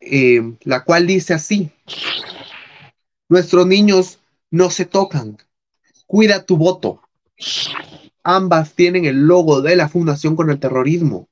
eh, 0.00 0.56
la 0.62 0.82
cual 0.82 1.06
dice 1.06 1.34
así, 1.34 1.70
nuestros 3.28 3.66
niños 3.66 4.18
no 4.50 4.70
se 4.70 4.86
tocan, 4.86 5.36
cuida 6.06 6.44
tu 6.44 6.56
voto. 6.56 7.02
Ambas 8.30 8.74
tienen 8.74 9.06
el 9.06 9.26
logo 9.26 9.62
de 9.62 9.74
la 9.74 9.88
Fundación 9.88 10.36
con 10.36 10.50
el 10.50 10.60
Terrorismo. 10.60 11.30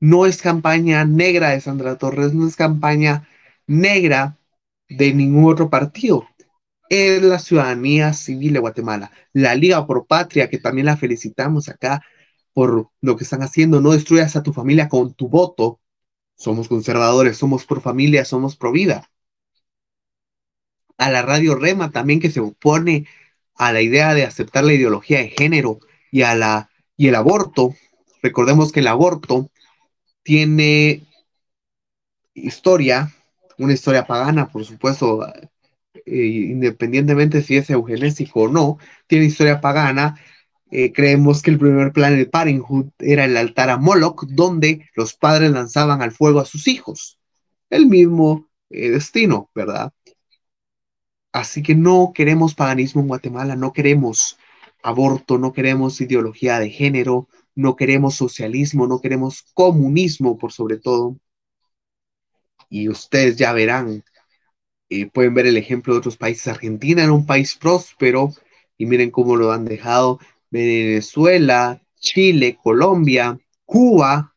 No 0.00 0.24
es 0.24 0.40
campaña 0.40 1.04
negra 1.04 1.50
de 1.50 1.60
Sandra 1.60 1.98
Torres, 1.98 2.32
no 2.32 2.48
es 2.48 2.56
campaña 2.56 3.28
negra 3.66 4.38
de 4.88 5.12
ningún 5.12 5.52
otro 5.52 5.68
partido. 5.68 6.26
Es 6.88 7.22
la 7.22 7.38
ciudadanía 7.38 8.14
civil 8.14 8.54
de 8.54 8.60
Guatemala. 8.60 9.12
La 9.34 9.54
Liga 9.54 9.86
por 9.86 10.06
Patria, 10.06 10.48
que 10.48 10.56
también 10.56 10.86
la 10.86 10.96
felicitamos 10.96 11.68
acá 11.68 12.02
por 12.54 12.88
lo 13.02 13.16
que 13.18 13.24
están 13.24 13.42
haciendo. 13.42 13.82
No 13.82 13.92
destruyas 13.92 14.34
a 14.36 14.42
tu 14.42 14.54
familia 14.54 14.88
con 14.88 15.12
tu 15.12 15.28
voto. 15.28 15.78
Somos 16.36 16.68
conservadores, 16.68 17.36
somos 17.36 17.66
pro 17.66 17.82
familia, 17.82 18.24
somos 18.24 18.56
pro 18.56 18.72
vida. 18.72 19.10
A 20.96 21.10
la 21.10 21.20
Radio 21.20 21.54
Rema 21.54 21.90
también 21.90 22.18
que 22.18 22.30
se 22.30 22.40
opone 22.40 23.06
a 23.60 23.74
la 23.74 23.82
idea 23.82 24.14
de 24.14 24.24
aceptar 24.24 24.64
la 24.64 24.72
ideología 24.72 25.18
de 25.18 25.28
género 25.28 25.80
y 26.10 26.22
a 26.22 26.34
la 26.34 26.70
y 26.96 27.08
el 27.08 27.14
aborto. 27.14 27.74
Recordemos 28.22 28.72
que 28.72 28.80
el 28.80 28.86
aborto 28.86 29.50
tiene 30.22 31.02
historia, 32.32 33.12
una 33.58 33.74
historia 33.74 34.06
pagana, 34.06 34.48
por 34.48 34.64
supuesto, 34.64 35.26
eh, 36.06 36.26
independientemente 36.26 37.42
si 37.42 37.58
es 37.58 37.68
eugenésico 37.68 38.44
o 38.44 38.48
no, 38.48 38.78
tiene 39.06 39.26
historia 39.26 39.60
pagana. 39.60 40.18
Eh, 40.70 40.92
creemos 40.92 41.42
que 41.42 41.50
el 41.50 41.58
primer 41.58 41.92
plan 41.92 42.16
de 42.16 42.24
Parenthood 42.24 42.86
era 42.98 43.26
el 43.26 43.36
altar 43.36 43.68
a 43.68 43.76
Moloch, 43.76 44.24
donde 44.26 44.88
los 44.94 45.12
padres 45.12 45.50
lanzaban 45.50 46.00
al 46.00 46.12
fuego 46.12 46.40
a 46.40 46.46
sus 46.46 46.66
hijos. 46.66 47.18
El 47.68 47.86
mismo 47.86 48.48
eh, 48.70 48.88
destino, 48.88 49.50
¿verdad? 49.54 49.92
Así 51.32 51.62
que 51.62 51.74
no 51.74 52.12
queremos 52.14 52.54
paganismo 52.54 53.00
en 53.02 53.08
Guatemala, 53.08 53.56
no 53.56 53.72
queremos 53.72 54.38
aborto, 54.82 55.38
no 55.38 55.52
queremos 55.52 56.00
ideología 56.00 56.58
de 56.58 56.70
género, 56.70 57.28
no 57.54 57.76
queremos 57.76 58.16
socialismo, 58.16 58.86
no 58.86 59.00
queremos 59.00 59.44
comunismo 59.54 60.38
por 60.38 60.52
sobre 60.52 60.78
todo. 60.78 61.16
Y 62.68 62.88
ustedes 62.88 63.36
ya 63.36 63.52
verán, 63.52 64.04
eh, 64.88 65.06
pueden 65.10 65.34
ver 65.34 65.46
el 65.46 65.56
ejemplo 65.56 65.94
de 65.94 65.98
otros 66.00 66.16
países. 66.16 66.48
Argentina 66.48 67.02
era 67.02 67.12
un 67.12 67.26
país 67.26 67.56
próspero 67.56 68.32
y 68.76 68.86
miren 68.86 69.10
cómo 69.10 69.36
lo 69.36 69.52
han 69.52 69.64
dejado. 69.64 70.18
Venezuela, 70.50 71.80
Chile, 71.96 72.58
Colombia, 72.62 73.38
Cuba, 73.64 74.34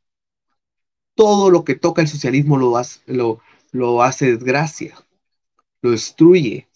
todo 1.15 1.49
lo 1.49 1.63
que 1.63 1.75
toca 1.75 2.01
el 2.01 2.07
socialismo 2.07 2.57
lo, 2.57 3.39
lo 3.71 4.03
hace 4.03 4.27
desgracia, 4.27 4.95
lo 5.81 5.91
destruye. 5.91 6.67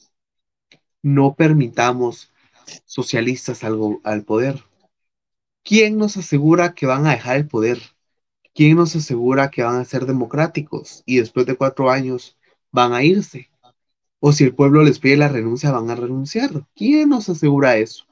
No 1.04 1.36
permitamos 1.36 2.32
socialistas 2.86 3.64
al, 3.64 3.80
al 4.04 4.24
poder. 4.24 4.64
¿Quién 5.64 5.98
nos 5.98 6.18
asegura 6.18 6.74
que 6.74 6.86
van 6.86 7.06
a 7.08 7.12
dejar 7.12 7.38
el 7.38 7.48
poder? 7.48 7.80
¿Quién 8.54 8.78
nos 8.78 8.96
asegura 8.96 9.52
que 9.52 9.64
van 9.64 9.76
a 9.76 9.86
ser 9.86 10.06
democráticos 10.06 11.04
y 11.06 11.18
después 11.18 11.46
de 11.46 11.56
cuatro 11.56 11.92
años 11.92 12.38
van 12.72 12.94
a 12.94 13.04
irse? 13.04 13.50
O 14.20 14.32
si 14.32 14.46
el 14.46 14.56
pueblo 14.56 14.84
les 14.84 15.00
pide 15.00 15.18
la 15.18 15.28
renuncia, 15.28 15.72
van 15.72 15.90
a 15.90 15.96
renunciar. 15.96 16.66
¿Quién 16.76 17.10
nos 17.10 17.30
asegura 17.30 17.78
eso? 17.78 18.06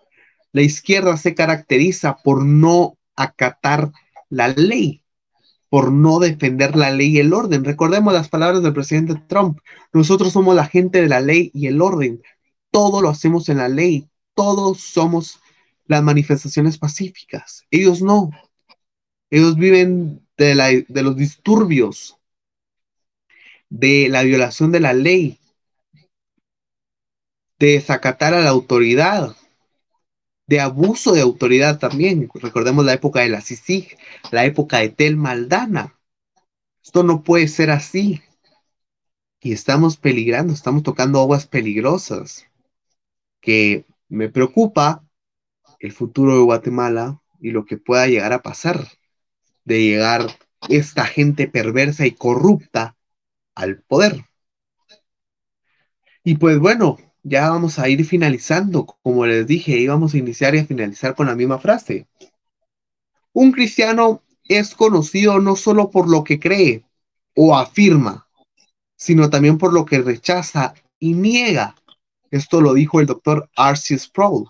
La 0.51 0.61
izquierda 0.61 1.17
se 1.17 1.33
caracteriza 1.33 2.17
por 2.23 2.45
no 2.45 2.97
acatar 3.15 3.91
la 4.29 4.49
ley, 4.49 5.01
por 5.69 5.91
no 5.91 6.19
defender 6.19 6.75
la 6.75 6.91
ley 6.91 7.07
y 7.07 7.19
el 7.19 7.33
orden. 7.33 7.65
Recordemos 7.65 8.13
las 8.13 8.29
palabras 8.29 8.61
del 8.61 8.73
presidente 8.73 9.15
Trump. 9.27 9.59
Nosotros 9.93 10.31
somos 10.31 10.55
la 10.55 10.65
gente 10.65 11.01
de 11.01 11.09
la 11.09 11.21
ley 11.21 11.51
y 11.53 11.67
el 11.67 11.81
orden. 11.81 12.21
Todo 12.75 13.01
lo 13.01 13.07
hacemos 13.07 13.47
en 13.47 13.59
la 13.59 13.69
ley. 13.69 14.09
Todos 14.33 14.81
somos 14.81 15.39
las 15.85 16.03
manifestaciones 16.03 16.77
pacíficas. 16.77 17.65
Ellos 17.71 18.01
no. 18.01 18.31
Ellos 19.29 19.55
viven 19.55 20.27
de, 20.35 20.55
la, 20.55 20.67
de 20.67 21.01
los 21.01 21.15
disturbios, 21.15 22.17
de 23.69 24.09
la 24.09 24.23
violación 24.23 24.73
de 24.73 24.81
la 24.81 24.91
ley, 24.91 25.39
de 27.59 27.67
desacatar 27.67 28.33
a 28.33 28.41
la 28.41 28.49
autoridad, 28.49 29.37
de 30.45 30.59
abuso 30.59 31.13
de 31.13 31.21
autoridad 31.21 31.79
también. 31.79 32.29
Recordemos 32.33 32.83
la 32.83 32.91
época 32.91 33.21
de 33.21 33.29
la 33.29 33.39
CICIG, 33.39 33.97
la 34.31 34.43
época 34.43 34.79
de 34.79 34.89
Tel 34.89 35.15
Maldana. 35.15 35.97
Esto 36.83 37.03
no 37.03 37.23
puede 37.23 37.47
ser 37.47 37.71
así. 37.71 38.21
Y 39.39 39.53
estamos 39.53 39.95
peligrando, 39.95 40.51
estamos 40.51 40.83
tocando 40.83 41.21
aguas 41.21 41.47
peligrosas, 41.47 42.45
que 43.45 43.85
me 44.09 44.27
preocupa 44.27 45.05
el 45.79 45.91
futuro 45.91 46.35
de 46.35 46.43
Guatemala 46.43 47.21
y 47.39 47.51
lo 47.51 47.63
que 47.65 47.77
pueda 47.77 48.07
llegar 48.07 48.33
a 48.33 48.41
pasar, 48.41 48.87
de 49.65 49.83
llegar 49.83 50.25
esta 50.67 51.05
gente 51.05 51.47
perversa 51.47 52.07
y 52.07 52.11
corrupta 52.11 52.97
al 53.53 53.83
poder. 53.83 54.25
Y 56.23 56.35
pues 56.37 56.57
bueno, 56.57 56.97
ya 57.21 57.51
vamos 57.51 57.77
a 57.77 57.87
ir 57.87 58.03
finalizando. 58.03 58.87
Como 59.03 59.27
les 59.27 59.45
dije, 59.45 59.77
íbamos 59.77 60.15
a 60.15 60.17
iniciar 60.17 60.55
y 60.55 60.59
a 60.59 60.65
finalizar 60.65 61.13
con 61.13 61.27
la 61.27 61.35
misma 61.35 61.59
frase. 61.59 62.07
Un 63.31 63.51
cristiano 63.51 64.23
es 64.45 64.73
conocido 64.73 65.39
no 65.39 65.55
solo 65.55 65.91
por 65.91 66.09
lo 66.09 66.23
que 66.23 66.39
cree 66.39 66.83
o 67.35 67.55
afirma, 67.55 68.27
sino 68.95 69.29
también 69.29 69.59
por 69.59 69.71
lo 69.71 69.85
que 69.85 69.99
rechaza 69.99 70.73
y 70.97 71.13
niega. 71.13 71.75
Esto 72.35 72.59
lo 72.59 72.73
dijo 72.73 72.99
el 72.99 73.05
doctor 73.05 73.49
Arceus 73.55 74.01
Sproul. 74.01 74.49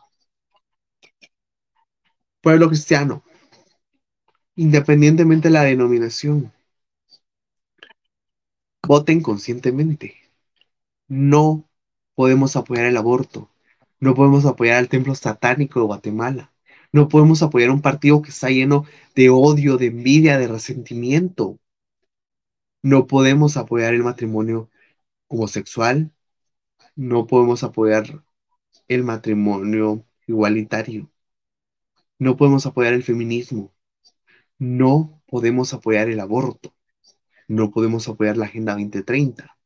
Pueblo 2.41 2.67
cristiano, 2.67 3.23
independientemente 4.55 5.49
de 5.49 5.53
la 5.53 5.61
denominación, 5.61 6.51
voten 8.87 9.21
conscientemente. 9.21 10.15
No 11.07 11.69
podemos 12.15 12.55
apoyar 12.55 12.85
el 12.85 12.97
aborto. 12.97 13.51
No 13.99 14.15
podemos 14.15 14.45
apoyar 14.45 14.77
al 14.77 14.89
templo 14.89 15.13
satánico 15.13 15.79
de 15.79 15.85
Guatemala. 15.85 16.51
No 16.91 17.07
podemos 17.07 17.43
apoyar 17.43 17.69
un 17.69 17.83
partido 17.83 18.23
que 18.23 18.31
está 18.31 18.49
lleno 18.49 18.85
de 19.13 19.29
odio, 19.29 19.77
de 19.77 19.87
envidia, 19.87 20.39
de 20.39 20.47
resentimiento. 20.47 21.59
No 22.81 23.05
podemos 23.05 23.57
apoyar 23.57 23.93
el 23.93 24.01
matrimonio 24.01 24.71
homosexual. 25.27 26.14
No 26.95 27.27
podemos 27.27 27.63
apoyar 27.63 28.23
el 28.87 29.03
matrimonio 29.03 30.05
igualitario. 30.27 31.11
No 32.19 32.37
podemos 32.37 32.65
apoyar 32.65 32.93
el 32.93 33.03
feminismo. 33.03 33.73
No 34.57 35.21
podemos 35.27 35.73
apoyar 35.73 36.09
el 36.09 36.19
aborto. 36.19 36.73
No 37.47 37.71
podemos 37.71 38.07
apoyar 38.07 38.37
la 38.37 38.45
Agenda 38.45 38.73
2030. 38.73 39.57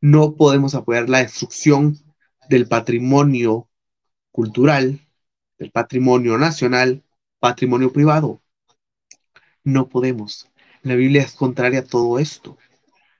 No 0.00 0.36
podemos 0.36 0.74
apoyar 0.74 1.08
la 1.08 1.18
destrucción 1.18 1.98
del 2.48 2.66
patrimonio 2.66 3.68
cultural, 4.32 5.06
del 5.58 5.70
patrimonio 5.70 6.38
nacional, 6.38 7.04
patrimonio 7.40 7.92
privado. 7.92 8.42
No 9.64 9.88
podemos. 9.88 10.50
La 10.82 10.94
Biblia 10.94 11.22
es 11.22 11.34
contraria 11.34 11.80
a 11.80 11.84
todo 11.84 12.18
esto. 12.18 12.56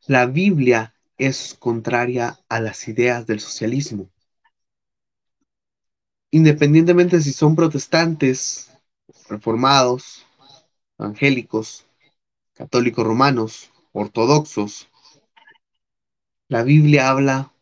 La 0.06 0.26
Biblia 0.26 0.93
es 1.18 1.54
contraria 1.58 2.38
a 2.48 2.60
las 2.60 2.88
ideas 2.88 3.26
del 3.26 3.40
socialismo 3.40 4.10
independientemente 6.34 7.20
si 7.20 7.32
son 7.32 7.54
protestantes, 7.54 8.72
reformados, 9.28 10.26
evangélicos, 10.98 11.86
católicos 12.54 13.06
romanos, 13.06 13.70
ortodoxos, 13.92 14.88
la 16.48 16.64
Biblia 16.64 17.08
habla 17.08 17.52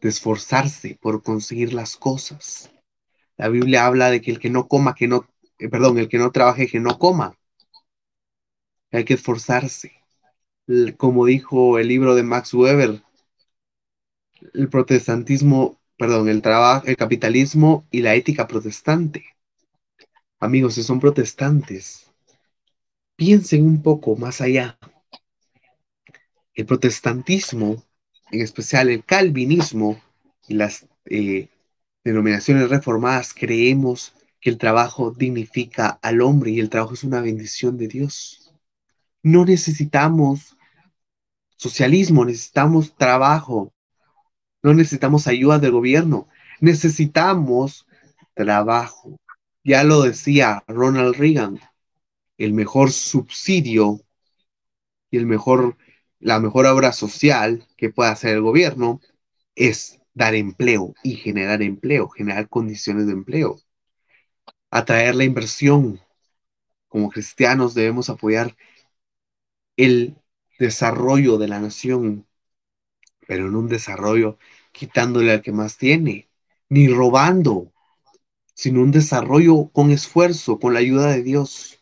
de 0.00 0.08
esforzarse 0.08 0.98
por 1.02 1.22
conseguir 1.22 1.74
las 1.74 1.98
cosas. 1.98 2.70
La 3.36 3.48
Biblia 3.48 3.84
habla 3.84 4.10
de 4.10 4.22
que 4.22 4.30
el 4.30 4.38
que 4.38 4.48
no 4.48 4.68
coma, 4.68 4.94
que 4.94 5.06
no, 5.06 5.28
eh, 5.58 5.68
perdón, 5.68 5.98
el 5.98 6.08
que 6.08 6.16
no 6.16 6.32
trabaje, 6.32 6.66
que 6.66 6.80
no 6.80 6.98
coma. 6.98 7.36
hay 8.90 9.04
que 9.04 9.14
esforzarse. 9.14 10.03
Como 10.96 11.26
dijo 11.26 11.78
el 11.78 11.88
libro 11.88 12.14
de 12.14 12.22
Max 12.22 12.54
Weber, 12.54 13.02
el 14.54 14.68
protestantismo, 14.68 15.78
perdón, 15.98 16.28
el 16.28 16.42
trabajo, 16.42 16.86
el 16.86 16.96
capitalismo 16.96 17.86
y 17.90 18.00
la 18.00 18.14
ética 18.14 18.46
protestante. 18.46 19.24
Amigos, 20.40 20.74
si 20.74 20.82
son 20.82 21.00
protestantes, 21.00 22.10
piensen 23.16 23.64
un 23.66 23.82
poco 23.82 24.16
más 24.16 24.40
allá. 24.40 24.78
El 26.54 26.66
protestantismo, 26.66 27.82
en 28.30 28.40
especial 28.40 28.88
el 28.88 29.04
calvinismo 29.04 30.00
y 30.48 30.54
las 30.54 30.86
eh, 31.06 31.48
denominaciones 32.04 32.70
reformadas, 32.70 33.34
creemos 33.34 34.14
que 34.40 34.50
el 34.50 34.58
trabajo 34.58 35.10
dignifica 35.10 35.98
al 36.02 36.20
hombre 36.20 36.50
y 36.52 36.60
el 36.60 36.70
trabajo 36.70 36.94
es 36.94 37.04
una 37.04 37.20
bendición 37.20 37.76
de 37.76 37.88
Dios. 37.88 38.43
No 39.24 39.46
necesitamos 39.46 40.54
socialismo, 41.56 42.26
necesitamos 42.26 42.94
trabajo. 42.94 43.72
No 44.62 44.74
necesitamos 44.74 45.26
ayuda 45.26 45.58
del 45.58 45.72
gobierno, 45.72 46.28
necesitamos 46.60 47.86
trabajo. 48.34 49.18
Ya 49.64 49.82
lo 49.82 50.02
decía 50.02 50.62
Ronald 50.68 51.16
Reagan, 51.16 51.58
el 52.36 52.52
mejor 52.52 52.92
subsidio 52.92 54.00
y 55.10 55.16
el 55.16 55.24
mejor, 55.24 55.78
la 56.20 56.38
mejor 56.38 56.66
obra 56.66 56.92
social 56.92 57.66
que 57.78 57.88
puede 57.88 58.10
hacer 58.10 58.34
el 58.34 58.42
gobierno 58.42 59.00
es 59.54 60.00
dar 60.12 60.34
empleo 60.34 60.94
y 61.02 61.16
generar 61.16 61.62
empleo, 61.62 62.10
generar 62.10 62.50
condiciones 62.50 63.06
de 63.06 63.12
empleo, 63.12 63.58
atraer 64.70 65.14
la 65.14 65.24
inversión. 65.24 65.98
Como 66.88 67.08
cristianos 67.08 67.72
debemos 67.72 68.10
apoyar 68.10 68.54
el 69.76 70.16
desarrollo 70.58 71.38
de 71.38 71.48
la 71.48 71.60
nación, 71.60 72.26
pero 73.26 73.46
en 73.48 73.56
un 73.56 73.68
desarrollo 73.68 74.38
quitándole 74.72 75.32
al 75.32 75.42
que 75.42 75.52
más 75.52 75.76
tiene, 75.78 76.28
ni 76.68 76.88
robando, 76.88 77.72
sino 78.54 78.82
un 78.82 78.90
desarrollo 78.92 79.68
con 79.72 79.90
esfuerzo, 79.90 80.58
con 80.58 80.74
la 80.74 80.80
ayuda 80.80 81.08
de 81.12 81.22
Dios. 81.22 81.80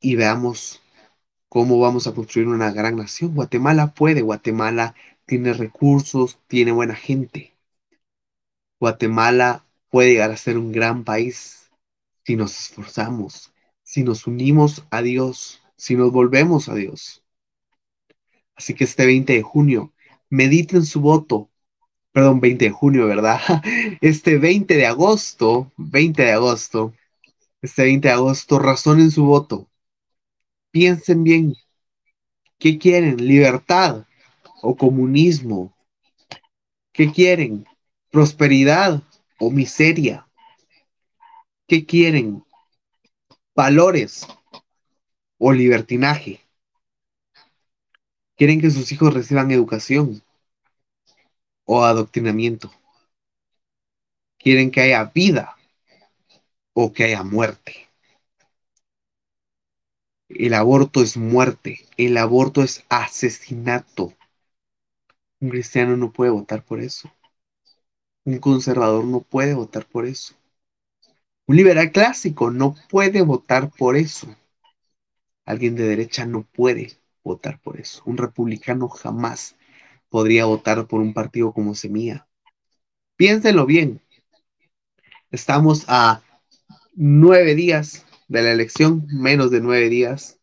Y 0.00 0.16
veamos 0.16 0.80
cómo 1.48 1.78
vamos 1.80 2.06
a 2.06 2.14
construir 2.14 2.48
una 2.48 2.70
gran 2.72 2.96
nación. 2.96 3.34
Guatemala 3.34 3.94
puede, 3.94 4.22
Guatemala 4.22 4.94
tiene 5.26 5.52
recursos, 5.52 6.38
tiene 6.48 6.72
buena 6.72 6.94
gente. 6.94 7.54
Guatemala 8.80 9.66
puede 9.90 10.12
llegar 10.12 10.30
a 10.30 10.36
ser 10.36 10.58
un 10.58 10.72
gran 10.72 11.04
país 11.04 11.70
si 12.24 12.36
nos 12.36 12.58
esforzamos, 12.58 13.52
si 13.86 14.02
nos 14.02 14.26
unimos 14.26 14.84
a 14.90 15.00
Dios, 15.00 15.62
si 15.76 15.94
nos 15.94 16.10
volvemos 16.10 16.68
a 16.68 16.74
Dios. 16.74 17.22
Así 18.56 18.74
que 18.74 18.82
este 18.84 19.06
20 19.06 19.32
de 19.32 19.42
junio, 19.42 19.92
mediten 20.28 20.84
su 20.84 21.00
voto. 21.00 21.48
Perdón, 22.12 22.40
20 22.40 22.64
de 22.66 22.70
junio, 22.72 23.06
¿verdad? 23.06 23.40
Este 24.00 24.38
20 24.38 24.76
de 24.76 24.86
agosto, 24.86 25.70
20 25.76 26.24
de 26.24 26.32
agosto, 26.32 26.94
este 27.62 27.84
20 27.84 28.08
de 28.08 28.14
agosto, 28.14 28.58
razonen 28.58 29.10
su 29.10 29.24
voto. 29.24 29.68
Piensen 30.72 31.22
bien. 31.22 31.54
¿Qué 32.58 32.78
quieren? 32.78 33.18
¿Libertad 33.18 34.04
o 34.62 34.76
comunismo? 34.76 35.76
¿Qué 36.92 37.12
quieren? 37.12 37.66
¿Prosperidad 38.10 39.02
o 39.38 39.50
miseria? 39.50 40.26
¿Qué 41.68 41.84
quieren? 41.84 42.45
¿Valores 43.56 44.26
o 45.38 45.50
libertinaje? 45.52 46.40
¿Quieren 48.36 48.60
que 48.62 48.70
sus 48.70 48.92
hijos 48.92 49.12
reciban 49.12 49.50
educación 49.50 50.22
o 51.66 51.84
adoctrinamiento? 51.84 52.70
¿Quieren 54.38 54.70
que 54.70 54.80
haya 54.80 55.04
vida 55.04 55.56
o 56.74 56.92
que 56.92 57.04
haya 57.04 57.22
muerte? 57.24 57.88
El 60.28 60.54
aborto 60.54 61.02
es 61.02 61.16
muerte, 61.16 61.84
el 61.96 62.16
aborto 62.16 62.62
es 62.62 62.84
asesinato. 62.88 64.12
Un 65.40 65.48
cristiano 65.48 65.96
no 65.96 66.12
puede 66.12 66.30
votar 66.30 66.62
por 66.64 66.80
eso. 66.80 67.10
Un 68.26 68.38
conservador 68.40 69.06
no 69.06 69.20
puede 69.22 69.54
votar 69.54 69.86
por 69.86 70.04
eso. 70.04 70.34
Un 71.48 71.56
liberal 71.56 71.92
clásico 71.92 72.50
no 72.50 72.74
puede 72.88 73.22
votar 73.22 73.70
por 73.70 73.96
eso. 73.96 74.34
Alguien 75.44 75.76
de 75.76 75.86
derecha 75.86 76.26
no 76.26 76.42
puede 76.42 76.98
votar 77.22 77.60
por 77.60 77.78
eso. 77.78 78.02
Un 78.04 78.16
republicano 78.16 78.88
jamás 78.88 79.56
podría 80.08 80.46
votar 80.46 80.88
por 80.88 81.00
un 81.00 81.14
partido 81.14 81.52
como 81.52 81.76
Semilla. 81.76 82.26
Piénsenlo 83.16 83.64
bien. 83.64 84.02
Estamos 85.30 85.84
a 85.86 86.20
nueve 86.94 87.54
días 87.54 88.04
de 88.26 88.42
la 88.42 88.50
elección, 88.50 89.06
menos 89.08 89.52
de 89.52 89.60
nueve 89.60 89.88
días. 89.88 90.40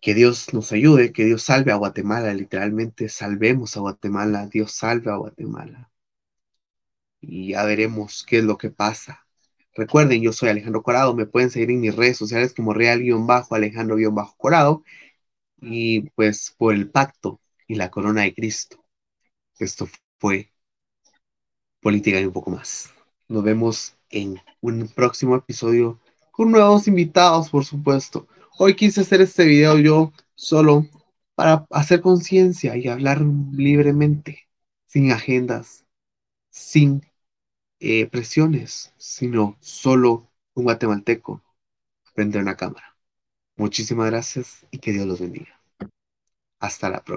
Que 0.00 0.14
Dios 0.14 0.54
nos 0.54 0.70
ayude, 0.70 1.12
que 1.12 1.24
Dios 1.24 1.42
salve 1.42 1.72
a 1.72 1.76
Guatemala, 1.76 2.32
literalmente 2.34 3.08
salvemos 3.08 3.76
a 3.76 3.80
Guatemala, 3.80 4.46
Dios 4.46 4.72
salve 4.72 5.10
a 5.10 5.16
Guatemala. 5.16 5.90
Y 7.20 7.48
ya 7.52 7.64
veremos 7.64 8.24
qué 8.28 8.38
es 8.38 8.44
lo 8.44 8.58
que 8.58 8.70
pasa. 8.70 9.23
Recuerden, 9.74 10.22
yo 10.22 10.32
soy 10.32 10.48
Alejandro 10.50 10.82
Corado, 10.82 11.14
me 11.14 11.26
pueden 11.26 11.50
seguir 11.50 11.70
en 11.70 11.80
mis 11.80 11.94
redes 11.96 12.16
sociales 12.16 12.54
como 12.54 12.72
real-alejandro-corado 12.74 14.84
y 15.60 16.10
pues 16.10 16.54
por 16.56 16.74
el 16.74 16.90
pacto 16.90 17.40
y 17.66 17.74
la 17.76 17.90
corona 17.90 18.22
de 18.22 18.34
Cristo. 18.34 18.84
Esto 19.58 19.88
fue 20.18 20.52
política 21.80 22.20
y 22.20 22.26
un 22.26 22.32
poco 22.32 22.50
más. 22.50 22.90
Nos 23.28 23.42
vemos 23.44 23.96
en 24.10 24.40
un 24.60 24.88
próximo 24.88 25.36
episodio 25.36 26.00
con 26.30 26.50
nuevos 26.52 26.88
invitados, 26.88 27.50
por 27.50 27.64
supuesto. 27.64 28.28
Hoy 28.58 28.74
quise 28.76 29.00
hacer 29.00 29.20
este 29.22 29.44
video 29.44 29.78
yo 29.78 30.12
solo 30.34 30.86
para 31.34 31.66
hacer 31.70 32.00
conciencia 32.00 32.76
y 32.76 32.88
hablar 32.88 33.20
libremente, 33.52 34.48
sin 34.86 35.12
agendas, 35.12 35.84
sin 36.50 37.02
eh, 37.84 38.06
presiones, 38.08 38.92
sino 38.98 39.56
solo 39.60 40.30
un 40.54 40.64
guatemalteco 40.64 41.42
frente 42.14 42.38
una 42.44 42.56
cámara. 42.56 42.96
Muchísimas 43.56 44.10
gracias 44.10 44.66
y 44.72 44.78
que 44.80 44.92
Dios 44.92 45.06
los 45.06 45.20
bendiga. 45.20 45.60
Hasta 46.58 46.88
la 46.90 47.04
próxima. 47.04 47.12